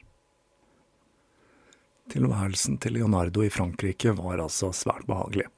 Tilværelsen 2.12 2.76
til 2.79 3.00
Leonardo 3.00 3.42
i 3.42 3.50
Frankrike 3.50 4.12
var 4.14 4.38
altså 4.38 4.70
svært 4.76 5.09
behagelig. 5.09 5.48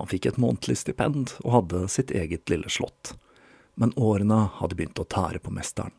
Han 0.00 0.08
fikk 0.10 0.26
et 0.26 0.40
månedlig 0.40 0.80
stipend 0.80 1.36
og 1.44 1.52
hadde 1.54 1.84
sitt 1.92 2.10
eget 2.10 2.50
lille 2.50 2.70
slott, 2.72 3.14
men 3.80 3.94
årene 3.96 4.44
hadde 4.60 4.76
begynt 4.76 5.00
å 5.00 5.08
tære 5.08 5.40
på 5.42 5.52
mesteren. 5.56 5.94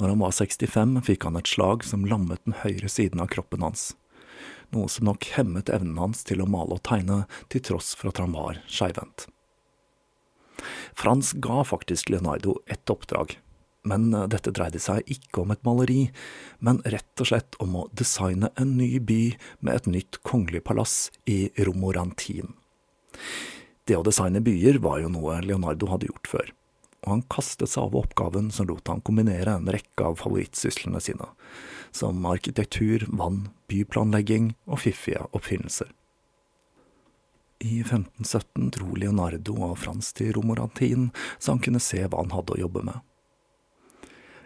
Når 0.00 0.10
han 0.10 0.22
var 0.24 0.34
65, 0.34 0.96
fikk 1.06 1.26
han 1.28 1.38
et 1.38 1.50
slag 1.50 1.84
som 1.86 2.06
lammet 2.10 2.42
den 2.42 2.56
høyre 2.64 2.90
siden 2.90 3.22
av 3.22 3.30
kroppen 3.30 3.62
hans, 3.62 3.92
noe 4.74 4.90
som 4.90 5.06
nok 5.06 5.28
hemmet 5.36 5.70
evnen 5.70 6.00
hans 6.02 6.24
til 6.26 6.42
å 6.42 6.48
male 6.50 6.78
og 6.78 6.82
tegne, 6.86 7.24
til 7.52 7.62
tross 7.62 7.92
for 7.94 8.10
at 8.10 8.18
han 8.22 8.34
var 8.34 8.58
skeivhendt. 8.66 9.28
Frans 10.98 11.32
ga 11.42 11.62
faktisk 11.66 12.10
Leonardo 12.10 12.56
ett 12.66 12.90
oppdrag, 12.90 13.36
men 13.84 14.10
dette 14.32 14.52
dreide 14.54 14.80
seg 14.80 15.04
ikke 15.10 15.42
om 15.42 15.52
et 15.52 15.62
maleri, 15.66 16.08
men 16.58 16.80
rett 16.88 17.20
og 17.20 17.28
slett 17.28 17.58
om 17.62 17.76
å 17.76 17.88
designe 17.92 18.50
en 18.60 18.76
ny 18.78 18.96
by 18.98 19.22
med 19.60 19.74
et 19.74 19.90
nytt 19.90 20.20
kongelig 20.26 20.64
palass 20.66 21.10
i 21.28 21.50
Romorantin. 21.68 22.54
Det 23.84 23.98
å 23.98 24.04
designe 24.06 24.40
byer 24.40 24.80
var 24.82 25.02
jo 25.02 25.10
noe 25.12 25.42
Leonardo 25.44 25.90
hadde 25.90 26.08
gjort 26.08 26.30
før, 26.30 26.52
og 27.04 27.10
han 27.12 27.24
kastet 27.32 27.70
seg 27.70 27.86
over 27.86 28.04
oppgaven 28.04 28.50
som 28.54 28.68
lot 28.68 28.88
han 28.90 29.04
kombinere 29.04 29.58
en 29.58 29.70
rekke 29.70 30.08
av 30.08 30.18
favorittsyslene 30.22 31.00
sine, 31.04 31.28
som 31.94 32.24
arkitektur, 32.26 33.06
vann, 33.12 33.48
byplanlegging 33.70 34.54
og 34.66 34.82
fiffige 34.84 35.26
oppfinnelser. 35.36 35.92
I 37.64 37.80
1517 37.80 38.70
dro 38.74 38.96
Leonardo 38.98 39.54
og 39.70 39.78
Frans 39.80 40.10
til 40.16 40.34
Romorantin, 40.36 41.10
så 41.38 41.54
han 41.54 41.62
kunne 41.64 41.80
se 41.80 42.02
hva 42.02 42.24
han 42.24 42.34
hadde 42.34 42.56
å 42.56 42.64
jobbe 42.66 42.82
med. 42.90 42.98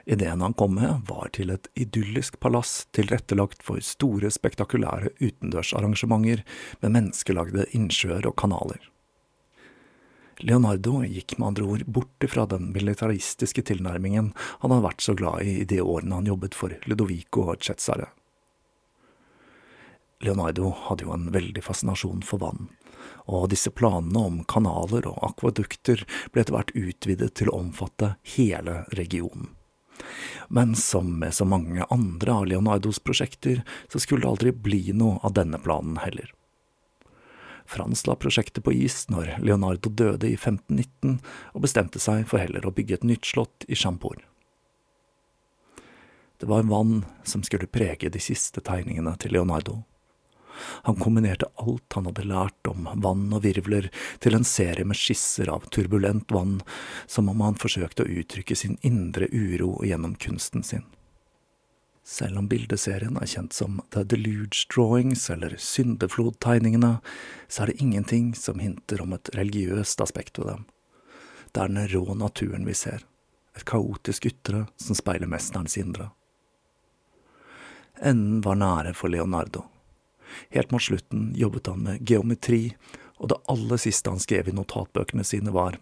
Ideen 0.08 0.40
han 0.40 0.54
kom 0.56 0.76
med, 0.78 1.02
var 1.08 1.28
til 1.36 1.50
et 1.52 1.66
idyllisk 1.76 2.38
palass 2.40 2.86
tilrettelagt 2.96 3.60
for 3.64 3.82
store, 3.84 4.30
spektakulære 4.32 5.10
utendørsarrangementer 5.18 6.44
med 6.80 6.94
menneskelagde 6.94 7.66
innsjøer 7.76 8.30
og 8.30 8.38
kanaler. 8.40 8.80
Leonardo 10.38 11.00
gikk 11.02 11.34
med 11.38 11.48
andre 11.48 11.64
ord 11.64 11.84
bort 11.86 12.24
fra 12.30 12.46
den 12.46 12.70
militaristiske 12.72 13.64
tilnærmingen 13.72 14.30
han 14.36 14.70
hadde 14.70 14.84
vært 14.84 15.02
så 15.02 15.14
glad 15.18 15.42
i 15.42 15.56
i 15.62 15.66
de 15.66 15.80
årene 15.82 16.20
han 16.20 16.30
jobbet 16.30 16.54
for 16.54 16.74
Ludovico 16.86 17.48
og 17.50 17.64
Cesare. 17.66 18.12
Leonardo 20.22 20.70
hadde 20.86 21.06
jo 21.06 21.14
en 21.14 21.28
veldig 21.34 21.62
fascinasjon 21.62 22.22
for 22.26 22.42
vann, 22.42 22.70
og 23.26 23.50
disse 23.50 23.70
planene 23.70 24.24
om 24.30 24.40
kanaler 24.50 25.06
og 25.10 25.20
akvadukter 25.32 26.02
ble 26.32 26.42
etter 26.42 26.54
hvert 26.56 26.74
utvidet 26.74 27.34
til 27.38 27.50
å 27.50 27.60
omfatte 27.60 28.14
hele 28.36 28.82
regionen. 28.98 29.52
Men 30.48 30.74
som 30.78 31.10
med 31.18 31.34
så 31.34 31.44
mange 31.44 31.86
andre 31.90 32.34
av 32.34 32.46
Leonardos 32.46 33.02
prosjekter, 33.02 33.62
så 33.90 33.98
skulle 33.98 34.22
det 34.22 34.32
aldri 34.32 34.52
bli 34.54 34.82
noe 34.94 35.18
av 35.26 35.34
denne 35.34 35.58
planen 35.62 35.98
heller. 36.02 36.30
Frans 37.68 38.06
la 38.08 38.16
prosjektet 38.16 38.64
på 38.64 38.72
is 38.72 39.02
når 39.12 39.34
Leonardo 39.44 39.90
døde 39.92 40.30
i 40.30 40.38
1519, 40.38 41.18
og 41.52 41.64
bestemte 41.66 42.00
seg 42.00 42.24
for 42.30 42.40
heller 42.40 42.64
å 42.64 42.72
bygge 42.72 42.96
et 42.96 43.06
nytt 43.06 43.28
slott 43.28 43.68
i 43.68 43.76
Champour. 43.76 44.22
Det 46.38 46.48
var 46.48 46.64
vann 46.70 47.02
som 47.28 47.42
skulle 47.44 47.68
prege 47.68 48.08
de 48.08 48.20
siste 48.22 48.62
tegningene 48.64 49.12
til 49.20 49.34
Leonardo. 49.36 49.82
Han 50.88 50.96
kombinerte 50.96 51.50
alt 51.60 51.92
han 51.94 52.08
hadde 52.08 52.26
lært 52.30 52.70
om 52.70 52.88
vann 53.04 53.26
og 53.34 53.42
virvler, 53.44 53.90
til 54.22 54.38
en 54.38 54.46
serie 54.48 54.86
med 54.88 54.98
skisser 54.98 55.50
av 55.52 55.68
turbulent 55.74 56.32
vann, 56.34 56.62
som 57.06 57.28
om 57.28 57.44
han 57.44 57.58
forsøkte 57.58 58.06
å 58.06 58.14
uttrykke 58.22 58.56
sin 58.56 58.78
indre 58.86 59.28
uro 59.28 59.76
gjennom 59.86 60.16
kunsten 60.18 60.64
sin. 60.66 60.86
Selv 62.08 62.38
om 62.40 62.46
bildeserien 62.48 63.18
er 63.20 63.28
kjent 63.28 63.52
som 63.52 63.82
The 63.92 64.00
Deluge 64.08 64.64
Drawings, 64.72 65.26
eller 65.30 65.58
Syndeflodtegningene, 65.60 66.94
så 67.52 67.62
er 67.62 67.70
det 67.70 67.82
ingenting 67.84 68.30
som 68.34 68.62
hinter 68.64 69.02
om 69.04 69.12
et 69.12 69.28
religiøst 69.36 70.00
aspekt 70.00 70.40
ved 70.40 70.48
dem. 70.48 70.62
Det 71.52 71.60
er 71.60 71.74
den 71.74 71.90
rå 71.92 72.16
naturen 72.16 72.64
vi 72.64 72.76
ser, 72.80 73.04
et 73.52 73.66
kaotisk 73.68 74.24
ytre 74.30 74.64
som 74.80 74.96
speiler 74.96 75.28
mesterens 75.28 75.76
indre. 75.76 76.08
Enden 78.00 78.40
var 78.40 78.56
nære 78.56 78.96
for 78.96 79.12
Leonardo. 79.12 79.66
Helt 80.56 80.72
mot 80.72 80.88
slutten 80.88 81.34
jobbet 81.36 81.68
han 81.68 81.84
med 81.84 82.08
geometri, 82.08 82.72
og 83.20 83.34
det 83.34 83.42
aller 83.52 83.84
siste 83.84 84.08
han 84.08 84.24
skrev 84.24 84.48
i 84.48 84.56
notatbøkene 84.56 85.28
sine 85.28 85.52
var 85.52 85.76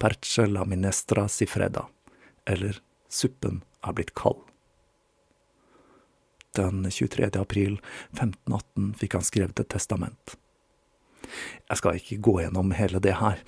Perce 0.00 0.48
la 0.48 0.64
minestra 0.64 1.28
si 1.28 1.44
freda, 1.48 1.84
eller 2.48 2.80
Suppen 3.12 3.60
er 3.84 3.96
blitt 3.96 4.16
kald. 4.16 4.45
Den 6.56 6.86
23. 6.90 7.28
april 7.36 7.78
1518 8.16 8.92
fikk 9.00 9.16
han 9.18 9.26
skrevet 9.26 9.60
et 9.60 9.72
testament. 9.72 10.36
Jeg 11.66 11.80
skal 11.80 11.98
ikke 11.98 12.20
gå 12.22 12.36
gjennom 12.40 12.70
hele 12.78 13.00
det 13.02 13.16
her, 13.20 13.40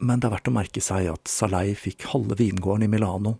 men 0.00 0.20
det 0.20 0.28
er 0.28 0.36
verdt 0.36 0.50
å 0.50 0.54
merke 0.56 0.82
seg 0.82 1.10
at 1.12 1.30
Salei 1.30 1.76
fikk 1.78 2.08
halve 2.12 2.38
vingården 2.40 2.86
i 2.86 2.90
Milano, 2.90 3.36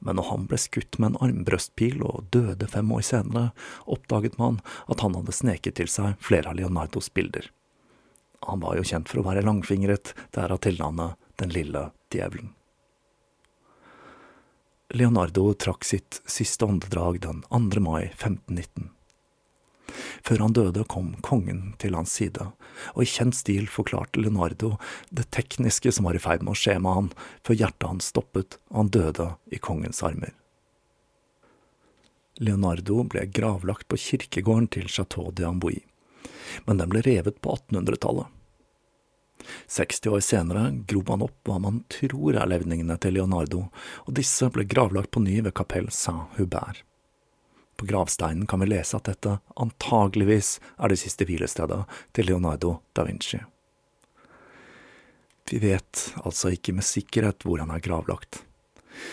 men 0.00 0.16
når 0.16 0.30
han 0.30 0.46
ble 0.48 0.58
skutt 0.60 0.96
med 0.98 1.12
en 1.12 1.22
armbrøstpil 1.28 2.00
og 2.06 2.30
døde 2.34 2.68
fem 2.72 2.90
år 2.96 3.04
senere, 3.06 3.50
oppdaget 3.84 4.38
man 4.40 4.62
at 4.88 5.04
han 5.04 5.18
hadde 5.18 5.36
sneket 5.36 5.76
til 5.80 5.90
seg 5.92 6.16
flere 6.24 6.50
av 6.50 6.56
Leonardos 6.58 7.12
bilder. 7.12 7.50
Han 8.48 8.62
var 8.64 8.78
jo 8.78 8.86
kjent 8.88 9.10
for 9.10 9.20
å 9.20 9.26
være 9.26 9.44
langfingret, 9.44 10.14
derav 10.32 10.62
tilnavnet 10.64 11.20
Den 11.40 11.52
lille 11.54 11.86
djevelen. 12.12 12.50
Leonardo 14.92 15.54
trakk 15.54 15.84
sitt 15.84 16.22
siste 16.26 16.64
åndedrag 16.64 17.20
den 17.20 17.44
2. 17.48 17.80
mai 17.80 18.10
1519. 18.10 18.88
Før 20.26 20.42
han 20.42 20.54
døde, 20.54 20.82
kom 20.90 21.12
kongen 21.22 21.76
til 21.78 21.94
hans 21.94 22.16
side, 22.18 22.48
og 22.94 23.04
i 23.04 23.06
kjent 23.06 23.38
stil 23.38 23.68
forklarte 23.70 24.18
Leonardo 24.18 24.72
det 25.14 25.28
tekniske 25.30 25.92
som 25.94 26.08
var 26.08 26.18
i 26.18 26.22
ferd 26.22 26.42
med 26.42 26.56
å 26.56 26.58
skje 26.58 26.74
med 26.82 26.96
han, 26.96 27.12
før 27.46 27.60
hjertet 27.62 27.86
hans 27.86 28.10
stoppet 28.10 28.58
og 28.72 28.80
han 28.80 28.92
døde 28.98 29.28
i 29.54 29.62
kongens 29.62 30.02
armer. 30.06 30.34
Leonardo 32.42 33.04
ble 33.06 33.28
gravlagt 33.30 33.86
på 33.86 34.00
kirkegården 34.08 34.66
til 34.74 34.90
Chateau 34.90 35.30
de 35.30 35.46
Ambouy, 35.46 35.78
men 36.66 36.82
den 36.82 36.90
ble 36.90 37.06
revet 37.06 37.38
på 37.38 37.54
1800-tallet. 37.54 38.26
60 39.66 40.10
år 40.10 40.20
senere 40.24 40.66
grov 40.88 41.08
man 41.08 41.24
opp 41.26 41.48
hva 41.48 41.58
man 41.62 41.82
tror 41.92 42.36
er 42.36 42.50
levningene 42.50 42.96
til 43.00 43.16
Leonardo, 43.18 43.66
og 44.06 44.16
disse 44.18 44.50
ble 44.52 44.66
gravlagt 44.68 45.12
på 45.14 45.22
ny 45.24 45.40
ved 45.40 45.54
Kapell 45.56 45.90
Saint-Hubert. 45.94 46.84
På 47.80 47.86
gravsteinen 47.88 48.46
kan 48.46 48.60
vi 48.60 48.66
lese 48.66 48.98
at 48.98 49.08
dette 49.08 49.38
antageligvis 49.56 50.58
er 50.76 50.92
det 50.92 51.00
siste 51.00 51.24
hvilestedet 51.24 51.80
til 52.12 52.28
Leonardo 52.28 52.74
da 52.92 53.06
Vinci. 53.08 53.40
Vi 55.50 55.58
vet 55.58 56.02
altså 56.20 56.52
ikke 56.54 56.74
med 56.76 56.84
sikkerhet 56.86 57.46
hvor 57.46 57.62
han 57.62 57.72
er 57.72 57.80
gravlagt. 57.82 58.42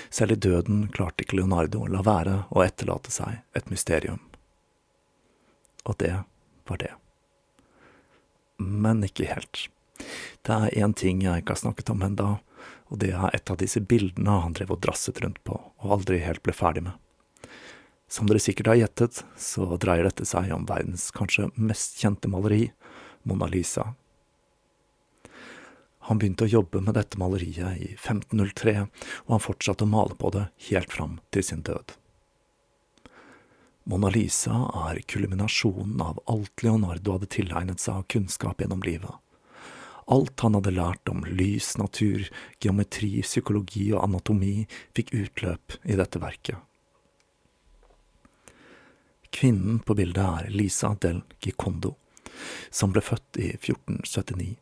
Selv 0.09 0.35
i 0.35 0.41
døden 0.43 0.87
klarte 0.93 1.23
ikke 1.23 1.39
Leonardo 1.39 1.85
å 1.85 1.91
la 1.91 2.03
være 2.03 2.35
å 2.51 2.65
etterlate 2.65 3.13
seg 3.13 3.39
et 3.55 3.71
mysterium. 3.71 4.19
Og 5.87 5.95
det 6.03 6.13
var 6.67 6.83
det. 6.83 6.91
Men 8.59 9.03
ikke 9.07 9.29
helt. 9.31 9.67
Det 10.45 10.53
er 10.53 10.83
én 10.83 10.93
ting 10.95 11.23
jeg 11.25 11.41
ikke 11.43 11.55
har 11.55 11.63
snakket 11.63 11.91
om 11.93 12.05
enda, 12.05 12.29
og 12.87 13.01
det 13.03 13.11
er 13.15 13.35
et 13.35 13.51
av 13.51 13.59
disse 13.59 13.81
bildene 13.83 14.39
han 14.43 14.55
drev 14.55 14.75
og 14.75 14.81
drasset 14.85 15.19
rundt 15.23 15.41
på 15.47 15.57
og 15.57 15.93
aldri 15.97 16.21
helt 16.23 16.43
ble 16.45 16.55
ferdig 16.55 16.85
med. 16.87 16.95
Som 18.07 18.29
dere 18.29 18.39
sikkert 18.39 18.71
har 18.71 18.79
gjettet, 18.79 19.23
så 19.35 19.67
dreier 19.75 20.07
dette 20.07 20.25
seg 20.27 20.51
om 20.55 20.67
verdens 20.69 21.09
kanskje 21.15 21.49
mest 21.59 21.99
kjente 21.99 22.31
maleri, 22.31 22.69
Mona 23.27 23.49
Lisa. 23.51 23.89
Han 26.07 26.21
begynte 26.21 26.45
å 26.45 26.53
jobbe 26.53 26.79
med 26.79 26.95
dette 26.95 27.19
maleriet 27.19 27.81
i 27.83 27.89
1503, 27.97 28.85
og 29.25 29.33
han 29.33 29.43
fortsatte 29.43 29.83
å 29.83 29.91
male 29.91 30.15
på 30.15 30.31
det 30.31 30.45
helt 30.69 30.93
fram 30.93 31.17
til 31.35 31.43
sin 31.43 31.65
død. 31.67 31.97
Mona 33.91 34.07
Lisa 34.11 34.55
er 34.87 35.01
kulminasjonen 35.07 35.99
av 36.03 36.21
alt 36.31 36.63
Leonardo 36.63 37.17
hadde 37.17 37.27
tilegnet 37.35 37.83
seg 37.83 37.99
av 37.99 38.07
kunnskap 38.11 38.63
gjennom 38.63 38.83
livet. 38.87 39.11
Alt 40.07 40.39
han 40.39 40.55
hadde 40.55 40.71
lært 40.71 41.09
om 41.11 41.25
lys, 41.27 41.73
natur, 41.79 42.29
geometri, 42.63 43.17
psykologi 43.25 43.89
og 43.91 44.05
anatomi, 44.05 44.61
fikk 44.95 45.11
utløp 45.17 45.75
i 45.83 45.97
dette 45.99 46.21
verket. 46.23 46.61
Kvinnen 49.35 49.81
på 49.83 49.97
bildet 49.99 50.23
er 50.23 50.53
Lisa 50.53 50.93
del 51.03 51.19
Gikondo, 51.43 51.97
som 52.71 52.93
ble 52.95 53.03
født 53.03 53.41
i 53.43 53.51
1479. 53.57 54.55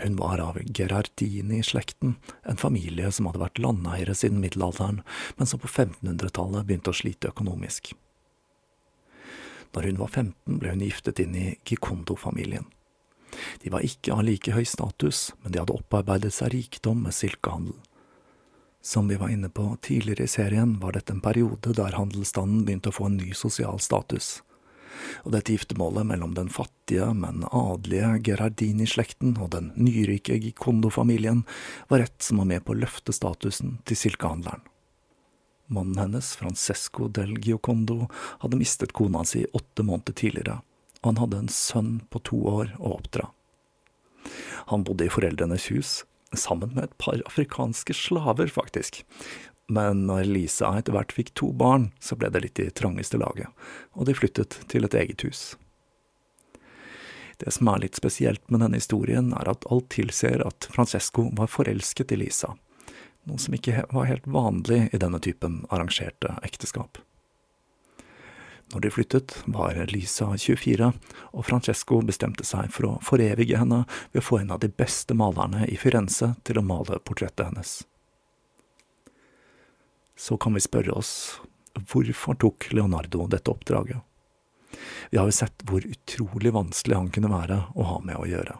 Hun 0.00 0.16
var 0.18 0.42
av 0.42 0.58
Gerardini-slekten, 0.64 2.16
en 2.42 2.60
familie 2.60 3.10
som 3.12 3.28
hadde 3.28 3.42
vært 3.42 3.62
landeiere 3.62 4.14
siden 4.18 4.42
middelalderen, 4.42 5.02
men 5.38 5.46
som 5.46 5.62
på 5.62 5.70
1500-tallet 5.70 6.66
begynte 6.66 6.90
å 6.90 6.96
slite 6.96 7.30
økonomisk. 7.30 7.92
Når 9.76 9.86
hun 9.86 10.02
var 10.02 10.10
15, 10.10 10.58
ble 10.58 10.74
hun 10.74 10.82
giftet 10.82 11.22
inn 11.22 11.36
i 11.38 11.48
Gicondo-familien. 11.68 12.66
De 13.62 13.72
var 13.72 13.84
ikke 13.86 14.14
av 14.14 14.24
like 14.26 14.54
høy 14.54 14.64
status, 14.68 15.30
men 15.42 15.52
de 15.52 15.62
hadde 15.62 15.76
opparbeidet 15.76 16.32
seg 16.34 16.54
rikdom 16.54 17.04
med 17.06 17.16
silkehandel. 17.16 17.76
Som 18.82 19.08
vi 19.08 19.18
var 19.20 19.28
inne 19.28 19.50
på 19.52 19.76
tidligere 19.84 20.24
i 20.24 20.32
serien, 20.32 20.78
var 20.80 20.96
dette 20.96 21.12
en 21.12 21.20
periode 21.20 21.74
der 21.76 21.98
handelsstanden 21.98 22.64
begynte 22.64 22.88
å 22.88 22.96
få 22.96 23.10
en 23.10 23.18
ny 23.20 23.34
sosial 23.36 23.80
status. 23.82 24.38
Og 25.24 25.34
dette 25.34 25.52
giftermålet 25.52 26.08
mellom 26.08 26.32
den 26.36 26.48
fattige, 26.52 27.10
men 27.16 27.44
adelige 27.52 28.14
Gerardini-slekten 28.30 29.36
og 29.40 29.52
den 29.54 29.70
nyrike 29.76 30.38
Gikondo-familien 30.40 31.44
var 31.92 32.04
et 32.04 32.16
som 32.24 32.40
var 32.40 32.50
med 32.54 32.64
på 32.64 32.74
å 32.74 32.80
løfte 32.80 33.14
statusen 33.16 33.78
til 33.88 34.00
silkehandleren. 34.00 34.64
Mannen 35.70 36.00
hennes, 36.00 36.32
Francesco 36.34 37.06
del 37.14 37.36
Giocondo, 37.38 38.08
hadde 38.42 38.58
mistet 38.58 38.96
kona 38.96 39.22
si 39.28 39.44
åtte 39.54 39.84
måneder 39.86 40.16
tidligere, 40.18 40.58
og 41.00 41.12
han 41.12 41.20
hadde 41.22 41.42
en 41.42 41.52
sønn 41.52 41.92
på 42.12 42.22
to 42.28 42.40
år 42.48 42.74
å 42.78 42.96
oppdra. 42.98 43.30
Han 44.70 44.84
bodde 44.84 45.06
i 45.06 45.12
foreldrenes 45.12 45.70
hus, 45.72 46.04
sammen 46.36 46.74
med 46.76 46.84
et 46.84 46.98
par 47.00 47.22
afrikanske 47.26 47.96
slaver, 47.96 48.52
faktisk. 48.52 49.02
Men 49.70 50.04
når 50.06 50.28
Lisa 50.28 50.72
etter 50.78 50.94
hvert 50.94 51.14
fikk 51.14 51.32
to 51.38 51.50
barn, 51.56 51.90
så 52.02 52.18
ble 52.18 52.30
det 52.30 52.44
litt 52.44 52.60
i 52.62 52.70
trangeste 52.74 53.20
laget, 53.20 53.48
og 53.94 54.06
de 54.06 54.16
flyttet 54.18 54.60
til 54.70 54.86
et 54.86 54.96
eget 54.98 55.24
hus. 55.26 55.42
Det 57.40 57.54
som 57.56 57.70
er 57.72 57.86
litt 57.86 57.96
spesielt 57.96 58.42
med 58.52 58.60
denne 58.60 58.80
historien, 58.82 59.30
er 59.32 59.48
at 59.48 59.64
alt 59.72 59.88
tilsier 59.94 60.42
at 60.44 60.68
Francesco 60.74 61.30
var 61.38 61.48
forelsket 61.48 62.12
i 62.12 62.18
Lisa, 62.20 62.52
noe 63.24 63.40
som 63.40 63.54
ikke 63.56 63.86
var 63.94 64.10
helt 64.10 64.26
vanlig 64.28 64.88
i 64.92 65.00
denne 65.00 65.20
typen 65.22 65.62
arrangerte 65.72 66.36
ekteskap. 66.44 67.00
Når 68.70 68.80
de 68.80 68.90
flyttet, 68.90 69.32
var 69.50 69.74
Lisa 69.90 70.28
24, 70.38 70.92
og 71.34 71.46
Francesco 71.46 71.98
bestemte 72.06 72.44
seg 72.46 72.70
for 72.70 72.86
å 72.86 72.98
forevige 73.02 73.58
henne 73.58 73.82
ved 74.12 74.20
å 74.22 74.26
få 74.28 74.38
en 74.40 74.52
av 74.54 74.60
de 74.62 74.70
beste 74.70 75.16
malerne 75.18 75.66
i 75.66 75.78
Firenze 75.80 76.36
til 76.46 76.60
å 76.60 76.66
male 76.66 77.00
portrettet 77.02 77.48
hennes. 77.48 77.72
Så 80.14 80.38
kan 80.38 80.54
vi 80.54 80.62
spørre 80.62 80.94
oss 80.94 81.12
hvorfor 81.90 82.38
tok 82.38 82.68
Leonardo 82.76 83.26
dette 83.32 83.50
oppdraget? 83.50 84.06
Vi 85.10 85.18
har 85.18 85.26
jo 85.26 85.34
sett 85.34 85.66
hvor 85.66 85.82
utrolig 85.82 86.54
vanskelig 86.54 87.00
han 87.00 87.10
kunne 87.10 87.32
være 87.32 87.62
å 87.74 87.90
ha 87.90 87.98
med 88.06 88.20
å 88.20 88.28
gjøre. 88.30 88.54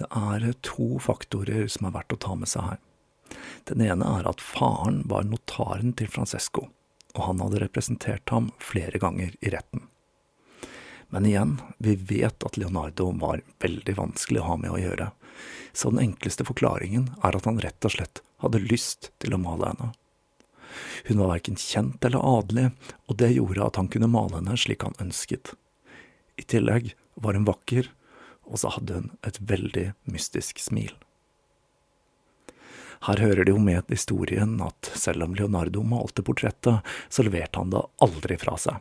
Det 0.00 0.08
er 0.10 0.50
to 0.66 0.96
faktorer 0.98 1.68
som 1.70 1.86
er 1.86 1.94
verdt 2.00 2.16
å 2.16 2.22
ta 2.26 2.34
med 2.34 2.50
seg 2.50 2.66
her. 2.66 2.84
Den 3.70 3.84
ene 3.84 4.08
er 4.18 4.26
at 4.26 4.42
faren 4.42 5.04
var 5.06 5.28
notaren 5.28 5.94
til 5.94 6.10
Francesco 6.10 6.72
og 7.12 7.24
han 7.28 7.40
hadde 7.44 7.62
representert 7.64 8.32
ham 8.34 8.50
flere 8.62 9.00
ganger 9.02 9.34
i 9.40 9.52
retten. 9.54 9.88
Men 11.12 11.26
igjen, 11.28 11.58
vi 11.78 11.94
vet 11.96 12.44
at 12.46 12.56
Leonardo 12.56 13.10
var 13.20 13.42
veldig 13.60 13.96
vanskelig 13.98 14.40
å 14.40 14.46
ha 14.46 14.56
med 14.60 14.72
å 14.72 14.80
gjøre, 14.80 15.10
så 15.72 15.92
den 15.92 16.00
enkleste 16.06 16.46
forklaringen 16.48 17.10
er 17.24 17.36
at 17.36 17.48
han 17.48 17.60
rett 17.60 17.84
og 17.84 17.94
slett 17.96 18.22
hadde 18.44 18.62
lyst 18.64 19.10
til 19.22 19.36
å 19.36 19.40
male 19.40 19.72
henne. 19.72 19.92
Hun 21.04 21.20
var 21.20 21.34
verken 21.34 21.58
kjent 21.60 22.04
eller 22.04 22.24
adelig, 22.24 22.70
og 23.08 23.18
det 23.20 23.34
gjorde 23.34 23.66
at 23.66 23.80
han 23.80 23.90
kunne 23.92 24.08
male 24.08 24.38
henne 24.38 24.56
slik 24.56 24.86
han 24.86 24.96
ønsket. 25.02 25.52
I 26.40 26.46
tillegg 26.48 26.94
var 27.20 27.36
hun 27.36 27.48
vakker, 27.48 27.90
og 28.48 28.60
så 28.62 28.72
hadde 28.72 29.00
hun 29.00 29.10
et 29.26 29.40
veldig 29.52 29.90
mystisk 30.08 30.60
smil. 30.64 30.94
Her 33.02 33.18
hører 33.18 33.44
det 33.44 33.50
jo 33.50 33.58
med 33.58 33.88
historien 33.90 34.60
at 34.62 34.92
selv 34.94 35.24
om 35.26 35.34
Leonardo 35.34 35.82
malte 35.82 36.22
portrettet, 36.22 36.86
så 37.10 37.24
leverte 37.26 37.58
han 37.58 37.72
det 37.74 37.82
aldri 38.04 38.38
fra 38.38 38.54
seg. 38.60 38.78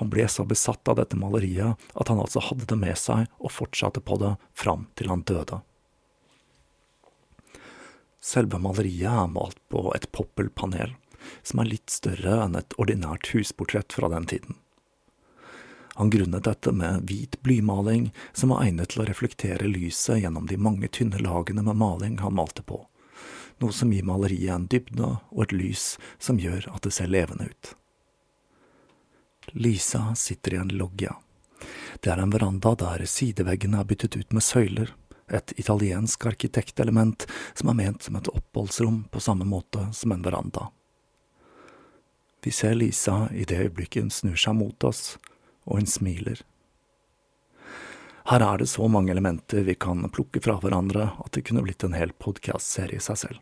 Han 0.00 0.08
ble 0.08 0.24
så 0.32 0.46
besatt 0.48 0.88
av 0.88 0.96
dette 0.96 1.18
maleriet 1.20 1.76
at 1.92 2.08
han 2.08 2.22
altså 2.22 2.40
hadde 2.46 2.68
det 2.70 2.78
med 2.80 2.96
seg 2.96 3.26
og 3.36 3.52
fortsatte 3.52 4.00
på 4.00 4.16
det 4.22 4.32
fram 4.56 4.86
til 4.96 5.12
han 5.12 5.26
døde. 5.28 5.60
Selve 8.24 8.60
maleriet 8.64 9.12
er 9.12 9.28
malt 9.30 9.60
på 9.68 9.90
et 9.92 10.08
poppelpanel, 10.12 10.96
som 11.44 11.60
er 11.60 11.72
litt 11.74 11.92
større 11.92 12.40
enn 12.46 12.56
et 12.56 12.80
ordinært 12.80 13.28
husportrett 13.34 13.92
fra 13.92 14.08
den 14.08 14.24
tiden. 14.30 14.56
Han 16.00 16.12
grunnet 16.14 16.46
dette 16.46 16.72
med 16.72 17.10
hvit 17.10 17.36
blymaling, 17.42 18.08
som 18.32 18.54
var 18.54 18.64
egnet 18.64 18.94
til 18.94 19.02
å 19.02 19.08
reflektere 19.08 19.68
lyset 19.68 20.22
gjennom 20.22 20.46
de 20.48 20.56
mange 20.56 20.88
tynne 20.88 21.20
lagene 21.20 21.64
med 21.66 21.76
maling 21.76 22.22
han 22.22 22.38
malte 22.38 22.64
på 22.64 22.86
noe 23.62 23.74
som 23.74 23.92
gir 23.92 24.06
maleriet 24.06 24.54
en 24.54 24.66
dybde 24.70 25.16
og 25.30 25.42
et 25.44 25.54
lys 25.56 25.96
som 26.18 26.40
gjør 26.40 26.70
at 26.72 26.84
det 26.86 26.94
ser 26.94 27.10
levende 27.10 27.48
ut. 27.50 27.74
Lisa 29.52 30.14
sitter 30.14 30.54
i 30.54 30.62
en 30.62 30.74
loggia. 30.76 31.16
Det 32.00 32.12
er 32.12 32.22
en 32.22 32.32
veranda 32.32 32.74
der 32.78 33.04
sideveggene 33.08 33.80
er 33.80 33.88
byttet 33.88 34.16
ut 34.16 34.32
med 34.32 34.44
søyler, 34.44 34.92
et 35.28 35.52
italiensk 35.60 36.24
arkitektelement 36.26 37.26
som 37.54 37.68
er 37.68 37.76
ment 37.76 38.02
som 38.02 38.16
et 38.16 38.28
oppholdsrom 38.32 39.02
på 39.12 39.20
samme 39.20 39.44
måte 39.44 39.88
som 39.92 40.12
en 40.12 40.24
veranda. 40.24 40.70
Vi 42.44 42.52
ser 42.54 42.74
Lisa 42.74 43.26
i 43.34 43.44
det 43.44 43.58
øyeblikket 43.58 44.06
hun 44.06 44.14
snur 44.14 44.38
seg 44.38 44.56
mot 44.56 44.84
oss, 44.84 45.18
og 45.66 45.80
hun 45.80 45.90
smiler. 45.90 46.40
Her 48.28 48.44
er 48.44 48.60
det 48.60 48.68
så 48.68 48.88
mange 48.88 49.12
elementer 49.12 49.64
vi 49.64 49.74
kan 49.74 50.04
plukke 50.12 50.40
fra 50.44 50.58
hverandre 50.62 51.10
at 51.18 51.32
det 51.32 51.46
kunne 51.48 51.64
blitt 51.64 51.84
en 51.84 51.96
hel 51.96 52.12
podkastserie 52.12 53.00
i 53.00 53.04
seg 53.04 53.20
selv. 53.20 53.38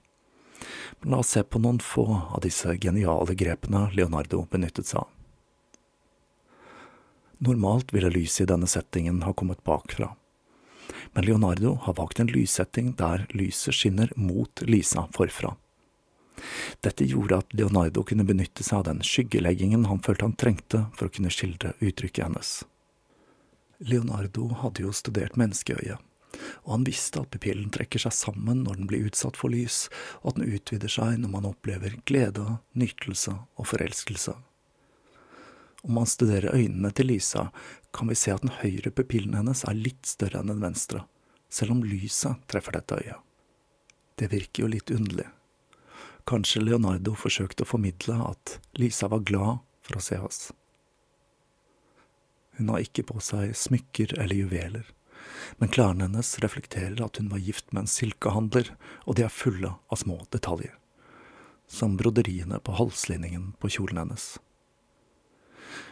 Men 1.00 1.14
la 1.14 1.20
oss 1.22 1.34
se 1.36 1.42
på 1.42 1.60
noen 1.62 1.80
få 1.82 2.06
av 2.30 2.40
disse 2.44 2.76
geniale 2.82 3.34
grepene 3.34 3.86
Leonardo 3.94 4.46
benyttet 4.50 4.90
seg 4.90 5.02
av. 5.04 5.12
Normalt 7.38 7.92
ville 7.92 8.08
lyset 8.10 8.46
i 8.46 8.48
denne 8.52 8.68
settingen 8.70 9.20
ha 9.26 9.34
kommet 9.36 9.60
bakfra, 9.64 10.14
men 11.12 11.24
Leonardo 11.24 11.74
har 11.82 11.94
valgt 11.98 12.20
en 12.20 12.32
lyssetting 12.32 12.94
der 12.96 13.26
lyset 13.36 13.74
skinner 13.76 14.12
mot 14.16 14.62
Lisa 14.64 15.04
forfra. 15.12 15.52
Dette 16.80 17.04
gjorde 17.04 17.38
at 17.40 17.54
Leonardo 17.56 18.02
kunne 18.04 18.24
benytte 18.24 18.64
seg 18.64 18.78
av 18.78 18.88
den 18.88 19.02
skyggeleggingen 19.04 19.86
han 19.88 20.02
følte 20.04 20.26
han 20.28 20.36
trengte 20.36 20.82
for 20.96 21.08
å 21.08 21.12
kunne 21.12 21.32
skildre 21.32 21.72
uttrykket 21.80 22.24
hennes. 22.24 22.50
Leonardo 23.78 24.50
hadde 24.62 24.84
jo 24.84 24.92
studert 24.96 25.36
menneskeøyet, 25.36 26.00
og 26.64 26.72
han 26.74 26.86
visste 26.86 27.22
at 27.22 27.30
pupillen 27.34 27.70
trekker 27.74 28.02
seg 28.02 28.14
sammen 28.16 28.64
når 28.64 28.80
den 28.80 28.90
blir 28.90 29.06
utsatt 29.08 29.38
for 29.38 29.52
lys, 29.52 29.86
og 30.22 30.32
at 30.32 30.40
den 30.40 30.56
utvider 30.56 30.92
seg 30.92 31.20
når 31.22 31.32
man 31.32 31.48
opplever 31.50 31.98
glede, 32.08 32.58
nytelse 32.78 33.34
og 33.56 33.70
forelskelse. 33.72 34.36
Om 35.86 35.94
man 36.00 36.08
studerer 36.10 36.56
øynene 36.56 36.90
til 36.90 37.12
Lisa, 37.12 37.48
kan 37.94 38.10
vi 38.10 38.18
se 38.18 38.32
at 38.34 38.42
den 38.42 38.56
høyre 38.58 38.90
pupillen 38.90 39.36
hennes 39.38 39.62
er 39.68 39.78
litt 39.78 40.08
større 40.08 40.40
enn 40.42 40.50
den 40.50 40.64
venstre, 40.64 41.04
selv 41.48 41.76
om 41.76 41.84
lyset 41.86 42.42
treffer 42.50 42.74
dette 42.74 42.98
øyet. 42.98 43.22
Det 44.16 44.32
virker 44.32 44.64
jo 44.64 44.72
litt 44.72 44.90
underlig. 44.90 45.28
Kanskje 46.26 46.64
Leonardo 46.64 47.12
forsøkte 47.14 47.62
å 47.62 47.70
formidle 47.70 48.16
at 48.24 48.56
Lisa 48.80 49.06
var 49.12 49.22
glad 49.28 49.60
for 49.86 50.00
å 50.00 50.02
se 50.02 50.18
oss. 50.18 50.40
Hun 52.56 52.72
har 52.72 52.82
ikke 52.82 53.04
på 53.06 53.20
seg 53.22 53.52
smykker 53.54 54.16
eller 54.16 54.40
juveler, 54.40 54.88
men 55.58 55.70
klærne 55.72 56.06
hennes 56.06 56.32
reflekterer 56.42 56.98
at 57.04 57.20
hun 57.20 57.30
var 57.32 57.42
gift 57.42 57.72
med 57.72 57.84
en 57.84 57.90
silkehandler, 57.90 58.72
og 59.04 59.18
de 59.18 59.26
er 59.26 59.32
fulle 59.32 59.74
av 59.76 60.00
små 60.02 60.18
detaljer, 60.34 60.74
som 61.66 61.96
broderiene 62.00 62.60
på 62.62 62.76
halslinningen 62.78 63.52
på 63.60 63.72
kjolen 63.76 64.02
hennes. 64.04 64.36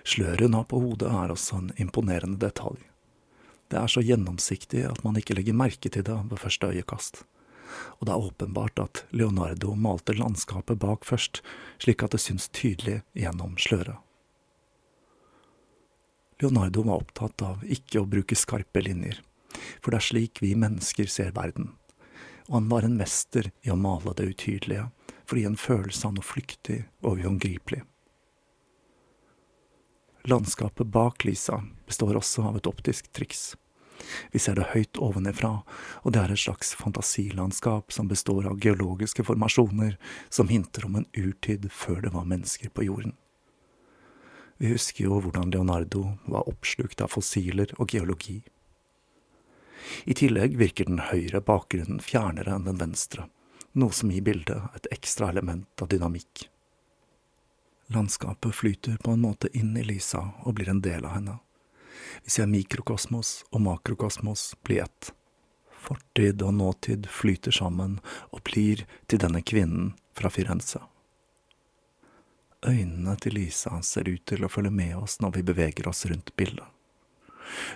Sløret 0.04 0.44
hun 0.46 0.56
har 0.58 0.66
på 0.70 0.80
hodet 0.80 1.10
er 1.10 1.32
også 1.32 1.60
en 1.60 1.70
imponerende 1.80 2.40
detalj. 2.40 2.80
Det 3.72 3.80
er 3.80 3.90
så 3.90 4.02
gjennomsiktig 4.04 4.84
at 4.86 5.00
man 5.04 5.16
ikke 5.18 5.36
legger 5.38 5.56
merke 5.56 5.90
til 5.90 6.04
det 6.06 6.16
ved 6.30 6.40
første 6.40 6.68
øyekast. 6.70 7.24
Og 7.98 8.06
det 8.06 8.12
er 8.14 8.26
åpenbart 8.28 8.80
at 8.82 9.04
Leonardo 9.10 9.74
malte 9.74 10.14
landskapet 10.14 10.78
bak 10.78 11.06
først, 11.08 11.40
slik 11.82 12.04
at 12.04 12.14
det 12.14 12.22
syns 12.22 12.50
tydelig 12.52 13.00
gjennom 13.18 13.56
sløret. 13.58 13.98
Leonardo 16.42 16.82
var 16.84 17.00
opptatt 17.02 17.42
av 17.46 17.62
ikke 17.64 18.02
å 18.02 18.08
bruke 18.10 18.36
skarpe 18.36 18.82
linjer, 18.84 19.20
for 19.81 19.92
det 19.92 20.00
er 20.00 20.09
slik 20.09 20.42
vi 20.44 20.55
mennesker 20.59 21.11
ser 21.11 21.35
verden, 21.37 21.72
og 22.48 22.59
han 22.59 22.70
var 22.72 22.87
en 22.87 22.98
mester 23.00 23.50
i 23.64 23.72
å 23.72 23.79
male 23.81 24.14
det 24.18 24.31
utydelige, 24.35 24.90
for 25.24 25.37
å 25.37 25.42
gi 25.42 25.48
en 25.48 25.61
følelse 25.61 26.09
av 26.09 26.16
noe 26.16 26.27
flyktig 26.27 26.83
og 27.03 27.24
uangripelig. 27.24 27.83
Landskapet 30.29 30.88
bak 30.88 31.24
Lisa 31.24 31.61
består 31.87 32.16
også 32.16 32.46
av 32.48 32.57
et 32.57 32.68
optisk 32.68 33.11
triks. 33.12 33.53
Vi 34.33 34.40
ser 34.40 34.57
det 34.57 34.70
høyt 34.72 34.98
ovenifra, 35.00 35.59
og 36.03 36.14
det 36.14 36.22
er 36.22 36.33
et 36.33 36.40
slags 36.40 36.72
fantasilandskap 36.79 37.92
som 37.92 38.09
består 38.09 38.48
av 38.48 38.57
geologiske 38.61 39.24
formasjoner 39.24 39.98
som 40.33 40.48
hinter 40.48 40.88
om 40.88 40.96
en 41.00 41.11
urtid 41.12 41.68
før 41.72 42.00
det 42.05 42.14
var 42.16 42.29
mennesker 42.29 42.72
på 42.72 42.88
jorden. 42.88 43.14
Vi 44.57 44.70
husker 44.70 45.09
jo 45.09 45.20
hvordan 45.20 45.50
Leonardo 45.53 46.14
var 46.31 46.48
oppslukt 46.48 47.03
av 47.05 47.12
fossiler 47.12 47.72
og 47.77 47.92
geologi. 47.92 48.40
I 50.04 50.14
tillegg 50.14 50.56
virker 50.58 50.88
den 50.88 51.02
høyre 51.10 51.40
bakgrunnen 51.44 52.00
fjernere 52.00 52.56
enn 52.56 52.68
den 52.68 52.80
venstre, 52.80 53.28
noe 53.72 53.92
som 53.92 54.12
gir 54.12 54.24
bildet 54.26 54.76
et 54.78 54.90
ekstra 54.94 55.30
element 55.34 55.82
av 55.82 55.90
dynamikk. 55.92 56.48
Landskapet 57.92 58.54
flyter 58.54 58.96
på 59.04 59.10
en 59.10 59.20
måte 59.20 59.50
inn 59.52 59.76
i 59.76 59.84
Lisa 59.84 60.30
og 60.42 60.56
blir 60.56 60.70
en 60.72 60.80
del 60.84 61.04
av 61.04 61.18
henne. 61.18 61.36
Vi 62.24 62.30
ser 62.30 62.48
mikrokosmos 62.48 63.44
og 63.50 63.60
makrokosmos 63.66 64.54
bli 64.64 64.78
ett. 64.78 65.12
Fortid 65.84 66.42
og 66.42 66.54
nåtid 66.54 67.06
flyter 67.12 67.52
sammen 67.52 67.98
og 68.30 68.40
blir 68.48 68.86
til 69.06 69.20
denne 69.20 69.42
kvinnen 69.44 69.92
fra 70.16 70.30
Firenze. 70.32 70.80
Øynene 72.64 73.16
til 73.20 73.36
Lisa 73.36 73.82
ser 73.84 74.08
ut 74.08 74.24
til 74.24 74.46
å 74.46 74.48
følge 74.48 74.72
med 74.72 74.96
oss 74.96 75.18
når 75.20 75.36
vi 75.36 75.48
beveger 75.52 75.88
oss 75.90 76.06
rundt 76.08 76.32
bildet. 76.36 76.73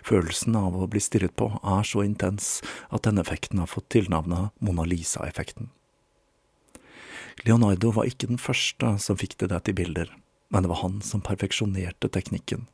Følelsen 0.06 0.56
av 0.58 0.76
å 0.76 0.88
bli 0.90 1.02
stirret 1.02 1.36
på 1.38 1.50
er 1.58 1.84
så 1.86 2.04
intens 2.06 2.58
at 2.88 3.04
denne 3.06 3.24
effekten 3.24 3.60
har 3.62 3.70
fått 3.70 3.90
tilnavnet 3.94 4.54
Mona 4.64 4.86
Lisa-effekten. 4.88 5.70
Leonardo 7.46 7.92
var 7.94 8.08
ikke 8.08 8.30
den 8.30 8.40
første 8.42 8.96
som 9.02 9.18
fikk 9.18 9.36
det 9.44 9.62
til 9.66 9.76
bilder, 9.78 10.10
men 10.50 10.64
det 10.64 10.72
var 10.72 10.82
han 10.82 10.98
som 11.04 11.22
perfeksjonerte 11.22 12.10
teknikken. 12.10 12.66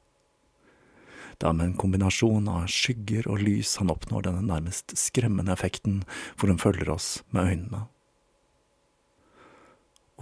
Det 1.39 1.49
er 1.49 1.57
med 1.59 1.67
en 1.67 1.79
kombinasjon 1.79 2.47
av 2.49 2.69
skygger 2.71 3.27
og 3.27 3.43
lys 3.43 3.75
han 3.81 3.91
oppnår 3.93 4.29
denne 4.29 4.45
nærmest 4.47 4.95
skremmende 4.99 5.53
effekten 5.53 6.05
hvor 6.39 6.53
hun 6.53 6.63
følger 6.63 6.93
oss 6.95 7.09
med 7.35 7.51
øynene. 7.51 7.83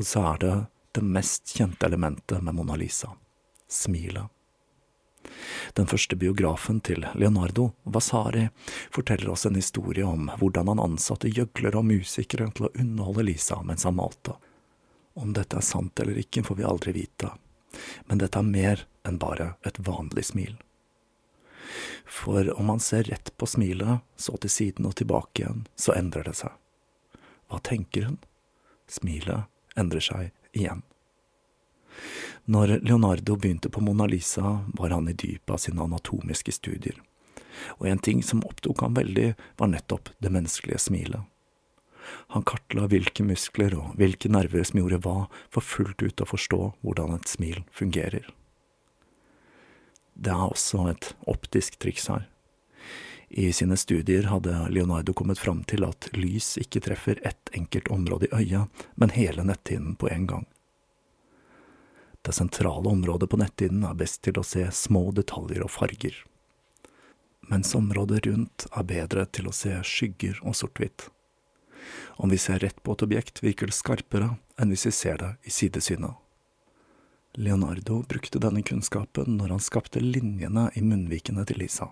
Og 0.01 0.09
så 0.09 0.25
er 0.33 0.41
det 0.41 0.55
det 0.97 1.05
mest 1.05 1.53
kjente 1.53 1.85
elementet 1.87 2.41
med 2.41 2.57
Mona 2.57 2.79
Lisa– 2.81 3.13
smilet. 3.69 4.32
Den 5.79 5.87
første 5.87 6.17
biografen 6.17 6.81
til 6.85 7.07
Leonardo, 7.15 7.71
Vasari, 7.83 8.49
forteller 8.91 9.33
oss 9.33 9.47
en 9.47 9.59
historie 9.59 10.05
om 10.07 10.31
hvordan 10.41 10.69
han 10.73 10.83
ansatte 10.83 11.31
gjøglere 11.33 11.81
og 11.81 11.89
musikere 11.89 12.51
til 12.53 12.69
å 12.69 12.73
underholde 12.75 13.27
Lisa 13.31 13.61
mens 13.63 13.87
han 13.89 13.97
malte. 13.99 14.37
Om 15.15 15.33
dette 15.37 15.59
er 15.59 15.67
sant 15.67 16.01
eller 16.01 16.19
ikke, 16.21 16.45
får 16.45 16.59
vi 16.59 16.69
aldri 16.69 16.97
vite, 16.97 17.33
men 18.09 18.21
dette 18.21 18.41
er 18.41 18.49
mer 18.49 18.87
enn 19.09 19.21
bare 19.21 19.55
et 19.69 19.81
vanlig 19.85 20.25
smil. 20.31 20.55
For 22.07 22.49
om 22.59 22.69
man 22.69 22.81
ser 22.81 23.09
rett 23.09 23.33
på 23.37 23.47
smilet, 23.49 24.01
så 24.17 24.37
til 24.37 24.53
siden 24.53 24.89
og 24.89 24.97
tilbake 25.01 25.45
igjen, 25.45 25.67
så 25.77 25.95
endrer 25.97 26.29
det 26.29 26.37
seg. 26.43 26.53
Hva 27.49 27.61
tenker 27.65 28.09
hun? 28.09 28.19
Smilet 28.89 29.49
endrer 29.79 30.05
seg 30.05 30.33
igjen. 30.53 30.83
Når 32.45 32.81
Leonardo 32.83 33.37
begynte 33.37 33.71
på 33.71 33.81
Mona 33.81 34.07
Lisa, 34.07 34.65
var 34.67 34.91
han 34.91 35.09
i 35.09 35.13
dypet 35.13 35.51
av 35.51 35.61
sine 35.63 35.83
anatomiske 35.83 36.53
studier, 36.53 36.97
og 37.79 37.87
en 37.87 38.03
ting 38.03 38.23
som 38.27 38.43
opptok 38.43 38.83
ham 38.83 38.97
veldig, 38.99 39.35
var 39.57 39.71
nettopp 39.71 40.11
det 40.19 40.33
menneskelige 40.35 40.81
smilet. 40.83 41.23
Han 42.35 42.43
kartla 42.43 42.89
hvilke 42.91 43.23
muskler 43.23 43.77
og 43.79 43.95
hvilke 44.01 44.31
nerver 44.33 44.67
som 44.67 44.81
gjorde 44.81 44.99
hva, 45.05 45.17
for 45.55 45.63
fullt 45.63 46.03
ut 46.03 46.23
å 46.25 46.27
forstå 46.27 46.61
hvordan 46.83 47.15
et 47.15 47.31
smil 47.31 47.63
fungerer. 47.71 48.27
Det 50.15 50.35
er 50.35 50.43
også 50.51 50.89
et 50.91 51.13
optisk 51.31 51.79
triks 51.79 52.09
her. 52.11 52.27
I 53.31 53.53
sine 53.57 53.79
studier 53.81 54.27
hadde 54.29 54.67
Leonardo 54.69 55.15
kommet 55.17 55.41
fram 55.41 55.63
til 55.65 55.87
at 55.87 56.11
lys 56.13 56.59
ikke 56.61 56.83
treffer 56.85 57.23
ett 57.25 57.55
enkelt 57.57 57.89
område 57.89 58.29
i 58.29 58.43
øyet, 58.43 58.83
men 58.99 59.15
hele 59.15 59.47
netthinnen 59.47 59.95
på 59.97 60.11
en 60.13 60.27
gang. 60.29 60.45
Det 62.23 62.33
sentrale 62.33 62.89
området 62.89 63.31
på 63.31 63.39
netthinnen 63.41 63.83
er 63.89 63.99
best 63.99 64.21
til 64.23 64.39
å 64.39 64.45
se 64.47 64.63
små 64.71 65.09
detaljer 65.17 65.65
og 65.65 65.73
farger, 65.75 66.15
mens 67.51 67.75
området 67.75 68.21
rundt 68.29 68.67
er 68.71 68.87
bedre 68.87 69.25
til 69.27 69.51
å 69.51 69.55
se 69.57 69.75
skygger 69.83 70.39
og 70.47 70.55
sort-hvitt. 70.55 71.09
Om 72.23 72.31
vi 72.31 72.39
ser 72.39 72.63
rett 72.63 72.79
på 72.83 72.95
et 72.95 73.03
objekt, 73.03 73.43
virker 73.43 73.67
det 73.67 73.75
skarpere 73.75 74.37
enn 74.55 74.71
hvis 74.71 74.87
vi 74.87 74.95
ser 74.95 75.19
det 75.19 75.33
i 75.43 75.51
sidesynet. 75.51 76.15
Leonardo 77.35 78.03
brukte 78.07 78.39
denne 78.39 78.63
kunnskapen 78.63 79.41
når 79.41 79.57
han 79.57 79.65
skapte 79.65 80.01
linjene 80.01 80.69
i 80.79 80.83
munnvikene 80.85 81.43
til 81.49 81.59
Lisa. 81.65 81.91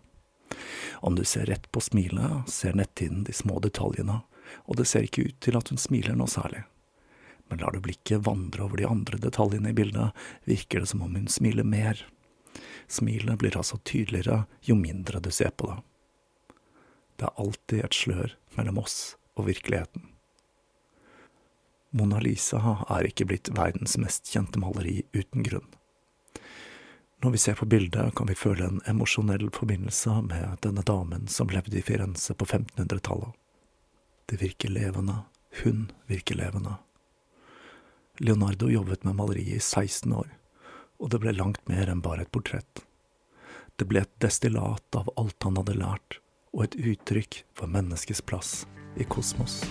Om 1.02 1.16
du 1.18 1.24
ser 1.24 1.50
rett 1.50 1.66
på 1.72 1.82
smilet, 1.82 2.46
ser 2.46 2.76
netthinnen 2.78 3.24
de 3.26 3.34
små 3.34 3.58
detaljene, 3.64 4.20
og 4.70 4.78
det 4.78 4.86
ser 4.86 5.06
ikke 5.06 5.26
ut 5.26 5.40
til 5.42 5.58
at 5.58 5.72
hun 5.72 5.80
smiler 5.80 6.14
noe 6.14 6.30
særlig 6.30 6.68
men 7.50 7.60
lar 7.62 7.74
du 7.74 7.82
blikket 7.84 8.24
vandre 8.26 8.64
over 8.64 8.80
de 8.80 8.88
andre 8.88 9.18
detaljene 9.18 9.72
i 9.72 9.76
bildet, 9.76 10.16
virker 10.48 10.80
det 10.80 10.90
som 10.92 11.02
om 11.02 11.14
hun 11.18 11.28
smiler 11.28 11.66
mer. 11.66 12.06
Smilet 12.90 13.38
blir 13.38 13.58
altså 13.58 13.78
tydeligere 13.84 14.44
jo 14.66 14.78
mindre 14.78 15.20
du 15.22 15.30
ser 15.34 15.50
på 15.50 15.70
det. 15.70 15.80
Det 17.20 17.28
er 17.28 17.42
alltid 17.42 17.84
et 17.84 17.98
slør 17.98 18.36
mellom 18.56 18.80
oss 18.80 18.96
og 19.36 19.50
virkeligheten. 19.50 20.06
Mona 21.90 22.20
Lisa 22.22 22.78
er 22.88 23.08
ikke 23.08 23.26
blitt 23.26 23.50
verdens 23.52 23.96
mest 23.98 24.30
kjente 24.30 24.62
maleri 24.62 25.02
uten 25.12 25.42
grunn. 25.46 25.66
Når 27.20 27.34
vi 27.34 27.38
ser 27.42 27.54
på 27.58 27.66
bildet, 27.68 28.14
kan 28.16 28.30
vi 28.30 28.34
føle 28.38 28.64
en 28.64 28.80
emosjonell 28.88 29.50
forbindelse 29.52 30.22
med 30.24 30.62
denne 30.64 30.84
damen 30.86 31.26
som 31.28 31.50
levde 31.52 31.76
i 31.76 31.82
Firenze 31.84 32.32
på 32.34 32.46
1500-tallet. 32.46 33.34
Det 34.30 34.38
virker 34.40 34.72
levende, 34.72 35.18
hun 35.62 35.90
virker 36.08 36.38
levende. 36.38 36.78
Leonardo 38.22 38.68
jobbet 38.70 39.04
med 39.04 39.14
maleriet 39.14 39.56
i 39.56 39.60
16 39.60 40.12
år, 40.12 40.28
og 41.00 41.08
det 41.10 41.22
ble 41.22 41.32
langt 41.32 41.62
mer 41.72 41.88
enn 41.88 42.02
bare 42.04 42.26
et 42.26 42.32
portrett. 42.36 42.82
Det 43.80 43.86
ble 43.88 44.02
et 44.04 44.12
destillat 44.20 44.98
av 44.98 45.08
alt 45.16 45.40
han 45.46 45.56
hadde 45.56 45.78
lært, 45.80 46.18
og 46.52 46.66
et 46.66 46.76
uttrykk 46.76 47.40
for 47.56 47.72
menneskets 47.72 48.20
plass 48.20 48.50
i 49.00 49.08
kosmos. 49.08 49.62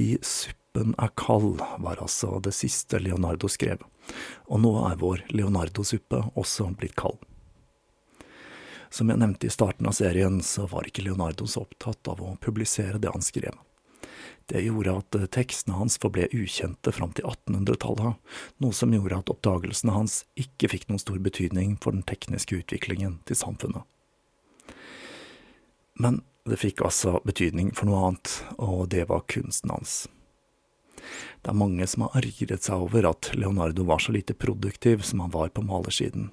Fordi 0.00 0.18
suppen 0.22 0.94
er 0.98 1.10
kald, 1.14 1.60
var 1.78 1.98
altså 2.00 2.38
det 2.40 2.54
siste 2.56 2.96
Leonardo 2.98 3.50
skrev, 3.52 3.82
og 4.48 4.62
nå 4.64 4.70
er 4.88 4.94
vår 4.96 5.26
Leonardo-suppe 5.28 6.22
også 6.40 6.70
blitt 6.72 6.94
kald. 6.96 7.18
Som 8.88 9.12
jeg 9.12 9.20
nevnte 9.20 9.44
i 9.44 9.52
starten 9.52 9.90
av 9.90 9.92
serien, 9.98 10.38
så 10.40 10.64
var 10.70 10.88
ikke 10.88 11.04
Leonardo 11.04 11.44
så 11.44 11.66
opptatt 11.66 12.08
av 12.08 12.22
å 12.24 12.38
publisere 12.40 12.96
det 12.96 13.12
han 13.12 13.20
skrev. 13.20 13.52
Det 14.48 14.64
gjorde 14.64 14.96
at 15.02 15.20
tekstene 15.36 15.76
hans 15.76 15.98
forble 16.00 16.30
ukjente 16.32 16.96
fram 16.96 17.12
til 17.12 17.28
1800-tallet, 17.28 18.16
noe 18.64 18.72
som 18.72 18.96
gjorde 18.96 19.20
at 19.20 19.34
oppdagelsene 19.36 19.98
hans 19.98 20.22
ikke 20.32 20.72
fikk 20.72 20.88
noen 20.88 21.04
stor 21.04 21.20
betydning 21.20 21.76
for 21.76 21.92
den 21.92 22.08
tekniske 22.08 22.62
utviklingen 22.62 23.20
til 23.28 23.36
samfunnet. 23.36 23.84
Men 26.00 26.22
det 26.48 26.56
fikk 26.60 26.82
altså 26.86 27.18
betydning 27.24 27.74
for 27.76 27.90
noe 27.90 28.06
annet, 28.06 28.34
og 28.58 28.88
det 28.94 29.06
var 29.10 29.26
kunsten 29.28 29.72
hans. 29.74 30.06
Det 31.42 31.52
er 31.52 31.56
mange 31.56 31.86
som 31.88 32.04
har 32.04 32.20
argret 32.20 32.66
seg 32.66 32.84
over 32.84 33.08
at 33.08 33.30
Leonardo 33.36 33.84
var 33.88 34.02
så 34.02 34.12
lite 34.12 34.36
produktiv 34.36 35.04
som 35.06 35.22
han 35.24 35.32
var 35.32 35.52
på 35.54 35.64
malersiden. 35.64 36.30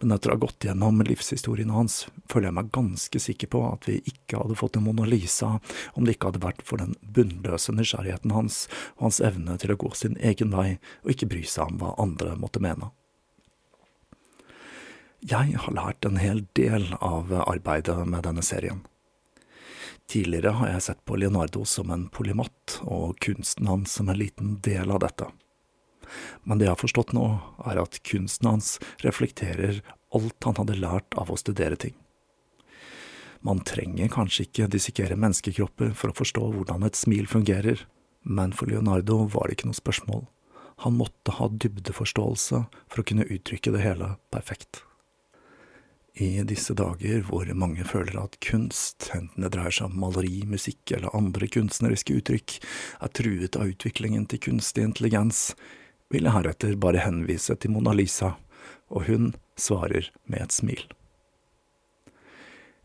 Men 0.00 0.14
etter 0.14 0.32
å 0.32 0.34
ha 0.34 0.42
gått 0.42 0.64
gjennom 0.66 1.02
livshistorien 1.06 1.70
hans, 1.72 2.06
føler 2.30 2.48
jeg 2.48 2.56
meg 2.58 2.72
ganske 2.74 3.20
sikker 3.22 3.50
på 3.52 3.62
at 3.68 3.88
vi 3.88 3.98
ikke 4.08 4.40
hadde 4.40 4.56
fått 4.58 4.78
en 4.78 4.86
Mona 4.86 5.06
Lisa 5.08 5.58
om 5.92 6.04
det 6.04 6.16
ikke 6.16 6.32
hadde 6.32 6.44
vært 6.44 6.64
for 6.66 6.82
den 6.82 6.96
bunnløse 7.02 7.74
nysgjerrigheten 7.76 8.34
hans 8.34 8.64
og 8.96 9.08
hans 9.08 9.20
evne 9.24 9.58
til 9.62 9.74
å 9.74 9.78
gå 9.80 9.92
sin 9.98 10.16
egen 10.20 10.54
vei 10.56 10.78
og 11.04 11.14
ikke 11.14 11.30
bry 11.34 11.44
seg 11.46 11.70
om 11.70 11.80
hva 11.82 11.94
andre 12.02 12.36
måtte 12.40 12.62
mene. 12.64 12.90
Jeg 15.22 15.54
har 15.54 15.76
lært 15.76 16.04
en 16.08 16.18
hel 16.18 16.42
del 16.58 16.88
av 16.98 17.30
arbeidet 17.44 18.00
med 18.10 18.26
denne 18.26 18.42
serien. 18.42 18.82
Tidligere 20.12 20.50
har 20.58 20.68
jeg 20.74 20.84
sett 20.84 20.98
på 21.08 21.16
Leonardo 21.16 21.62
som 21.64 21.88
en 21.94 22.02
polymatt, 22.12 22.82
og 22.84 23.16
kunsten 23.24 23.70
hans 23.70 23.94
som 23.96 24.10
en 24.12 24.18
liten 24.20 24.58
del 24.60 24.92
av 24.92 25.00
dette. 25.00 25.30
Men 26.44 26.60
det 26.60 26.66
jeg 26.66 26.74
har 26.74 26.82
forstått 26.82 27.14
nå, 27.16 27.24
er 27.64 27.80
at 27.80 27.96
kunsten 28.04 28.50
hans 28.50 28.74
reflekterer 29.00 29.80
alt 30.12 30.44
han 30.44 30.58
hadde 30.60 30.76
lært 30.82 31.16
av 31.16 31.32
å 31.32 31.38
studere 31.40 31.80
ting. 31.80 31.96
Man 33.40 33.64
trenger 33.64 34.12
kanskje 34.12 34.44
ikke 34.44 34.68
dissekere 34.74 35.16
menneskekropper 35.16 35.96
for 35.96 36.12
å 36.12 36.18
forstå 36.20 36.44
hvordan 36.58 36.84
et 36.84 36.98
smil 37.00 37.24
fungerer, 37.30 37.86
men 38.22 38.52
for 38.52 38.68
Leonardo 38.68 39.24
var 39.32 39.48
det 39.48 39.56
ikke 39.56 39.72
noe 39.72 39.80
spørsmål. 39.80 40.26
Han 40.84 41.00
måtte 41.00 41.38
ha 41.40 41.48
dybdeforståelse 41.48 42.66
for 42.68 43.00
å 43.00 43.08
kunne 43.08 43.30
uttrykke 43.32 43.72
det 43.72 43.80
hele 43.88 44.16
perfekt. 44.34 44.84
I 46.12 46.42
disse 46.44 46.74
dager 46.76 47.22
hvor 47.24 47.48
mange 47.56 47.86
føler 47.88 48.18
at 48.20 48.36
kunst, 48.44 49.08
enten 49.16 49.44
det 49.46 49.54
dreier 49.54 49.72
seg 49.72 49.88
om 49.88 50.00
maleri, 50.02 50.42
musikk 50.44 50.92
eller 50.92 51.14
andre 51.16 51.48
kunstneriske 51.48 52.18
uttrykk, 52.20 52.58
er 53.00 53.12
truet 53.16 53.56
av 53.56 53.70
utviklingen 53.72 54.26
til 54.28 54.42
kunstig 54.50 54.84
intelligens, 54.84 55.54
vil 56.12 56.28
jeg 56.28 56.36
heretter 56.36 56.76
bare 56.76 57.00
henvise 57.06 57.56
til 57.56 57.72
Mona 57.72 57.96
Lisa, 57.96 58.34
og 58.92 59.08
hun 59.08 59.32
svarer 59.56 60.10
med 60.28 60.44
et 60.44 60.52
smil. 60.52 60.84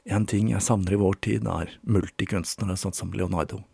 En 0.08 0.24
ting 0.24 0.54
jeg 0.54 0.64
savner 0.64 0.96
i 0.96 1.02
vår 1.02 1.20
tid, 1.20 1.48
er 1.52 1.74
multikunstnere 1.84 2.80
sånn 2.80 2.96
som 2.96 3.12
Leonardo. 3.12 3.66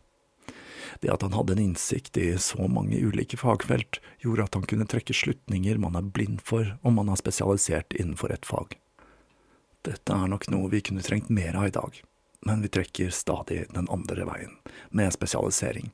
Det 1.02 1.12
at 1.14 1.22
han 1.22 1.36
hadde 1.38 1.54
en 1.54 1.62
innsikt 1.68 2.18
i 2.18 2.32
så 2.42 2.66
mange 2.66 2.98
ulike 2.98 3.38
fagfelt, 3.38 4.00
gjorde 4.24 4.48
at 4.48 4.58
han 4.58 4.66
kunne 4.66 4.90
trekke 4.90 5.14
slutninger 5.14 5.78
man 5.78 6.00
er 6.00 6.10
blind 6.10 6.42
for 6.42 6.74
om 6.82 6.98
man 6.98 7.14
er 7.14 7.22
spesialisert 7.22 7.94
innenfor 7.94 8.34
et 8.34 8.50
fag. 8.50 8.80
Dette 9.84 10.16
er 10.16 10.30
nok 10.32 10.48
noe 10.54 10.70
vi 10.72 10.80
kunne 10.86 11.04
trengt 11.04 11.32
mer 11.34 11.58
av 11.60 11.68
i 11.68 11.74
dag, 11.76 11.98
men 12.48 12.62
vi 12.64 12.72
trekker 12.72 13.10
stadig 13.12 13.66
den 13.76 13.90
andre 13.92 14.24
veien, 14.28 14.54
med 14.96 15.12
spesialisering, 15.12 15.92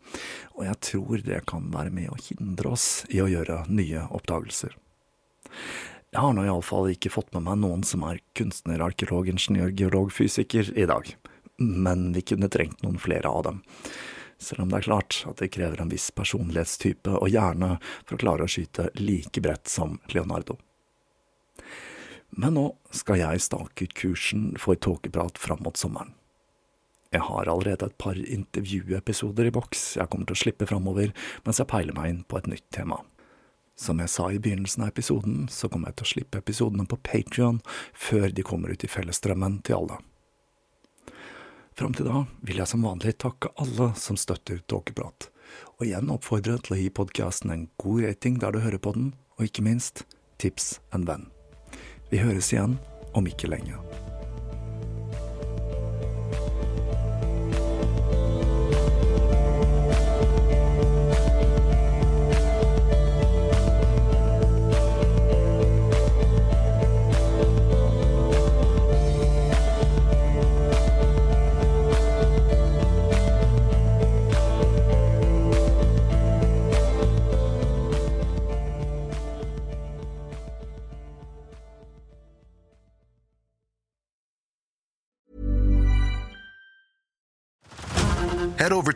og 0.54 0.68
jeg 0.68 0.80
tror 0.92 1.24
det 1.26 1.40
kan 1.50 1.72
være 1.74 1.94
med 1.94 2.12
å 2.14 2.20
hindre 2.22 2.76
oss 2.76 2.90
i 3.10 3.22
å 3.24 3.30
gjøre 3.30 3.64
nye 3.74 4.06
oppdagelser. 4.14 4.78
Jeg 6.10 6.22
har 6.22 6.34
nå 6.34 6.46
iallfall 6.46 6.92
ikke 6.94 7.12
fått 7.14 7.34
med 7.34 7.46
meg 7.46 7.60
noen 7.64 7.84
som 7.86 8.06
er 8.06 8.22
kunstner, 8.38 8.82
arkeolog, 8.82 9.30
ingeniør, 9.30 9.74
geolog, 9.74 10.14
fysiker 10.14 10.70
i 10.78 10.86
dag, 10.90 11.10
men 11.58 12.12
vi 12.14 12.26
kunne 12.26 12.50
trengt 12.50 12.86
noen 12.86 13.02
flere 13.02 13.30
av 13.30 13.44
dem. 13.50 13.62
Selv 14.40 14.64
om 14.64 14.72
det 14.72 14.80
er 14.80 14.88
klart 14.88 15.24
at 15.28 15.42
det 15.42 15.52
krever 15.58 15.82
en 15.82 15.92
viss 15.92 16.12
personlighetstype 16.16 17.18
og 17.18 17.30
hjerne 17.30 17.76
for 18.06 18.16
å 18.16 18.22
klare 18.22 18.46
å 18.46 18.52
skyte 18.52 18.92
like 19.02 19.42
bredt 19.44 19.68
som 19.68 19.98
Leonardo. 20.14 20.62
Men 22.38 22.56
nå 22.58 22.66
skal 22.96 23.22
jeg 23.22 23.44
stake 23.44 23.88
ut 23.88 23.96
kursen 23.98 24.50
for 24.62 24.78
tåkeprat 24.78 25.38
fram 25.42 25.64
mot 25.66 25.78
sommeren. 25.78 26.14
Jeg 27.10 27.26
har 27.26 27.50
allerede 27.50 27.88
et 27.90 27.98
par 27.98 28.18
intervjuepisoder 28.18 29.50
i 29.50 29.54
boks 29.54 29.96
jeg 29.98 30.12
kommer 30.12 30.30
til 30.30 30.38
å 30.38 30.42
slippe 30.44 30.68
framover 30.70 31.10
mens 31.46 31.58
jeg 31.58 31.70
peiler 31.72 31.98
meg 31.98 32.12
inn 32.12 32.20
på 32.30 32.38
et 32.38 32.50
nytt 32.52 32.68
tema. 32.76 33.00
Som 33.80 34.02
jeg 34.04 34.12
sa 34.14 34.28
i 34.30 34.42
begynnelsen 34.44 34.84
av 34.84 34.92
episoden, 34.92 35.48
så 35.50 35.70
kommer 35.72 35.90
jeg 35.90 36.00
til 36.00 36.06
å 36.06 36.12
slippe 36.12 36.42
episodene 36.44 36.86
på 36.90 37.00
Patrion 37.02 37.62
før 37.96 38.28
de 38.30 38.46
kommer 38.46 38.76
ut 38.76 38.84
i 38.86 38.92
fellesstrømmen 38.92 39.62
til 39.66 39.80
alle. 39.80 39.98
Fram 41.80 41.96
til 41.96 42.10
da 42.12 42.26
vil 42.44 42.60
jeg 42.60 42.68
som 42.68 42.84
vanlig 42.84 43.16
takke 43.24 43.54
alle 43.64 43.94
som 43.96 44.20
støtter 44.20 44.60
Tåkeprat, 44.68 45.30
og 45.80 45.88
igjen 45.88 46.12
oppfordre 46.12 46.60
til 46.60 46.76
å 46.76 46.80
gi 46.82 46.92
podkasten 46.92 47.56
en 47.56 47.68
god 47.80 48.04
rating 48.10 48.38
der 48.44 48.54
du 48.54 48.62
hører 48.66 48.84
på 48.84 48.94
den, 49.00 49.14
og 49.40 49.48
ikke 49.48 49.64
minst, 49.66 50.04
tips 50.44 50.76
en 50.92 51.08
venn. 51.08 51.30
Vi 52.10 52.18
høres 52.18 52.50
igjen 52.54 52.80
om 53.14 53.28
ikke 53.30 53.50
lenge. 53.52 53.78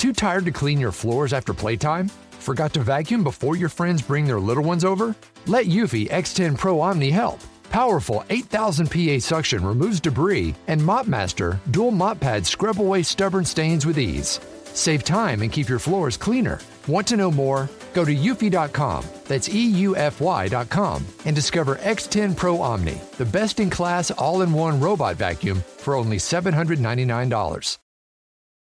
Too 0.00 0.14
tired 0.14 0.46
to 0.46 0.50
clean 0.50 0.80
your 0.80 0.92
floors 0.92 1.34
after 1.34 1.52
playtime? 1.52 2.08
Forgot 2.40 2.72
to 2.72 2.80
vacuum 2.80 3.22
before 3.22 3.54
your 3.54 3.68
friends 3.68 4.00
bring 4.00 4.24
their 4.26 4.40
little 4.40 4.64
ones 4.64 4.82
over? 4.82 5.14
Let 5.46 5.66
Eufy 5.66 6.08
X10 6.08 6.56
Pro 6.56 6.80
Omni 6.80 7.10
help. 7.10 7.38
Powerful 7.68 8.24
8000 8.30 8.90
PA 8.90 9.18
suction 9.18 9.62
removes 9.62 10.00
debris, 10.00 10.54
and 10.68 10.80
MopMaster 10.80 11.58
dual 11.70 11.90
mop 11.90 12.18
pads 12.18 12.48
scrub 12.48 12.80
away 12.80 13.02
stubborn 13.02 13.44
stains 13.44 13.84
with 13.84 13.98
ease. 13.98 14.40
Save 14.72 15.04
time 15.04 15.42
and 15.42 15.52
keep 15.52 15.68
your 15.68 15.78
floors 15.78 16.16
cleaner. 16.16 16.60
Want 16.86 17.06
to 17.08 17.18
know 17.18 17.30
more? 17.30 17.68
Go 17.92 18.02
to 18.02 18.14
eufy.com, 18.14 19.04
that's 19.26 19.50
EUFY.com, 19.50 21.04
and 21.26 21.36
discover 21.36 21.76
X10 21.76 22.34
Pro 22.34 22.62
Omni, 22.62 22.98
the 23.18 23.26
best 23.26 23.60
in 23.60 23.68
class 23.68 24.10
all 24.12 24.40
in 24.40 24.50
one 24.54 24.80
robot 24.80 25.16
vacuum 25.16 25.62
for 25.76 25.94
only 25.94 26.16
$799. 26.16 27.76